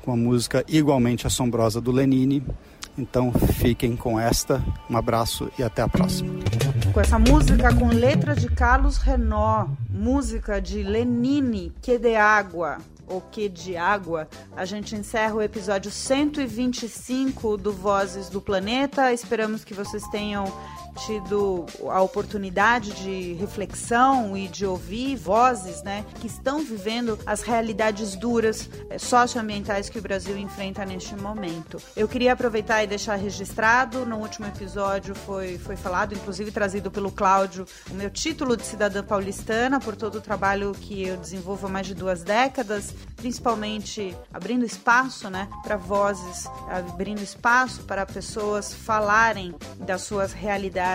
com 0.02 0.12
a 0.12 0.16
música 0.16 0.64
igualmente 0.66 1.28
assombrosa 1.28 1.80
do 1.80 1.92
Lenine. 1.92 2.42
Então 2.98 3.32
fiquem 3.32 3.96
com 3.96 4.18
esta. 4.18 4.62
Um 4.90 4.96
abraço 4.96 5.50
e 5.56 5.62
até 5.62 5.82
a 5.82 5.88
próxima. 5.88 6.34
Com 6.92 7.00
essa 7.00 7.18
música 7.18 7.74
com 7.74 7.86
letra 7.86 8.34
de 8.34 8.48
Carlos 8.48 8.96
Renault, 8.96 9.70
música 9.88 10.60
de 10.60 10.82
Lenine, 10.82 11.72
Que 11.80 11.98
de 11.98 12.16
Água, 12.16 12.78
ou 13.06 13.20
Que 13.20 13.48
de 13.48 13.76
Água, 13.76 14.28
a 14.56 14.64
gente 14.64 14.96
encerra 14.96 15.34
o 15.34 15.42
episódio 15.42 15.90
125 15.90 17.56
do 17.56 17.72
Vozes 17.72 18.28
do 18.28 18.40
Planeta. 18.40 19.12
Esperamos 19.12 19.64
que 19.64 19.74
vocês 19.74 20.02
tenham 20.08 20.44
tido 21.06 21.64
a 21.88 22.00
oportunidade 22.02 22.92
de 22.92 23.34
reflexão 23.34 24.36
e 24.36 24.48
de 24.48 24.66
ouvir 24.66 25.16
vozes 25.16 25.82
né, 25.82 26.04
que 26.20 26.26
estão 26.26 26.64
vivendo 26.64 27.18
as 27.24 27.42
realidades 27.42 28.16
duras 28.16 28.68
eh, 28.90 28.98
socioambientais 28.98 29.88
que 29.88 29.98
o 29.98 30.02
Brasil 30.02 30.36
enfrenta 30.36 30.84
neste 30.84 31.14
momento. 31.14 31.80
Eu 31.96 32.08
queria 32.08 32.32
aproveitar 32.32 32.82
e 32.82 32.86
deixar 32.86 33.16
registrado, 33.16 34.04
no 34.04 34.16
último 34.16 34.46
episódio 34.46 35.14
foi, 35.14 35.58
foi 35.58 35.76
falado, 35.76 36.14
inclusive 36.14 36.50
trazido 36.50 36.90
pelo 36.90 37.12
Cláudio, 37.12 37.66
o 37.90 37.94
meu 37.94 38.10
título 38.10 38.56
de 38.56 38.64
cidadã 38.64 39.04
paulistana 39.04 39.78
por 39.80 39.94
todo 39.94 40.16
o 40.16 40.20
trabalho 40.20 40.72
que 40.72 41.06
eu 41.06 41.16
desenvolvo 41.16 41.66
há 41.66 41.70
mais 41.70 41.86
de 41.86 41.94
duas 41.94 42.22
décadas, 42.22 42.94
principalmente 43.16 44.16
abrindo 44.32 44.64
espaço 44.64 45.30
né, 45.30 45.48
para 45.62 45.76
vozes, 45.76 46.48
abrindo 46.68 47.22
espaço 47.22 47.82
para 47.82 48.04
pessoas 48.04 48.72
falarem 48.72 49.54
das 49.78 50.02
suas 50.02 50.32
realidades 50.32 50.87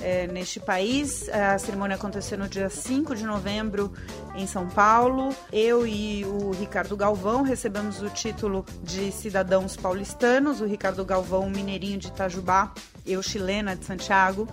é, 0.00 0.26
neste 0.26 0.58
país. 0.58 1.28
A 1.28 1.58
cerimônia 1.58 1.96
aconteceu 1.96 2.36
no 2.36 2.48
dia 2.48 2.68
5 2.68 3.14
de 3.14 3.24
novembro 3.24 3.92
em 4.34 4.46
São 4.46 4.68
Paulo. 4.68 5.34
Eu 5.52 5.86
e 5.86 6.24
o 6.24 6.50
Ricardo 6.50 6.96
Galvão 6.96 7.42
recebemos 7.42 8.02
o 8.02 8.10
título 8.10 8.64
de 8.82 9.12
cidadãos 9.12 9.76
paulistanos. 9.76 10.60
O 10.60 10.66
Ricardo 10.66 11.04
Galvão, 11.04 11.48
mineirinho 11.48 11.98
de 11.98 12.08
Itajubá, 12.08 12.72
eu 13.06 13.22
chilena 13.22 13.76
de 13.76 13.84
Santiago. 13.84 14.48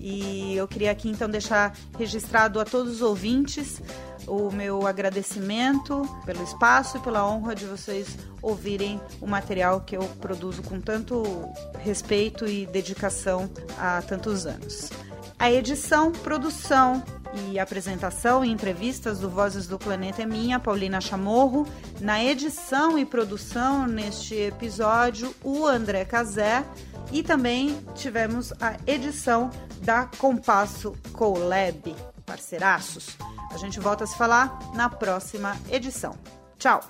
E 0.00 0.56
eu 0.56 0.66
queria 0.66 0.90
aqui 0.90 1.08
então 1.08 1.28
deixar 1.28 1.76
registrado 1.98 2.58
a 2.58 2.64
todos 2.64 2.94
os 2.94 3.02
ouvintes 3.02 3.80
o 4.26 4.50
meu 4.50 4.86
agradecimento 4.86 6.02
pelo 6.24 6.42
espaço 6.42 6.96
e 6.96 7.00
pela 7.00 7.26
honra 7.26 7.54
de 7.54 7.64
vocês 7.64 8.16
ouvirem 8.40 9.00
o 9.20 9.26
material 9.26 9.80
que 9.80 9.96
eu 9.96 10.02
produzo 10.20 10.62
com 10.62 10.80
tanto 10.80 11.22
respeito 11.80 12.46
e 12.46 12.66
dedicação 12.66 13.50
há 13.78 14.02
tantos 14.02 14.46
anos. 14.46 14.90
A 15.38 15.50
edição, 15.50 16.12
produção 16.12 17.02
e 17.50 17.58
apresentação 17.58 18.44
e 18.44 18.50
entrevistas 18.50 19.18
do 19.18 19.28
Vozes 19.28 19.66
do 19.66 19.78
Planeta 19.78 20.22
é 20.22 20.26
minha, 20.26 20.60
Paulina 20.60 21.00
Chamorro. 21.00 21.66
Na 22.00 22.22
edição 22.22 22.98
e 22.98 23.04
produção 23.04 23.86
neste 23.86 24.34
episódio, 24.34 25.34
o 25.42 25.66
André 25.66 26.04
Cazé. 26.04 26.64
E 27.10 27.22
também 27.22 27.76
tivemos 27.94 28.52
a 28.60 28.76
edição 28.86 29.50
da 29.82 30.06
Compasso 30.18 30.94
Colab, 31.12 31.94
parceiraços. 32.32 33.16
A 33.52 33.58
gente 33.58 33.78
volta 33.78 34.04
a 34.04 34.06
se 34.06 34.16
falar 34.16 34.58
na 34.74 34.88
próxima 34.88 35.56
edição. 35.70 36.14
Tchau! 36.58 36.80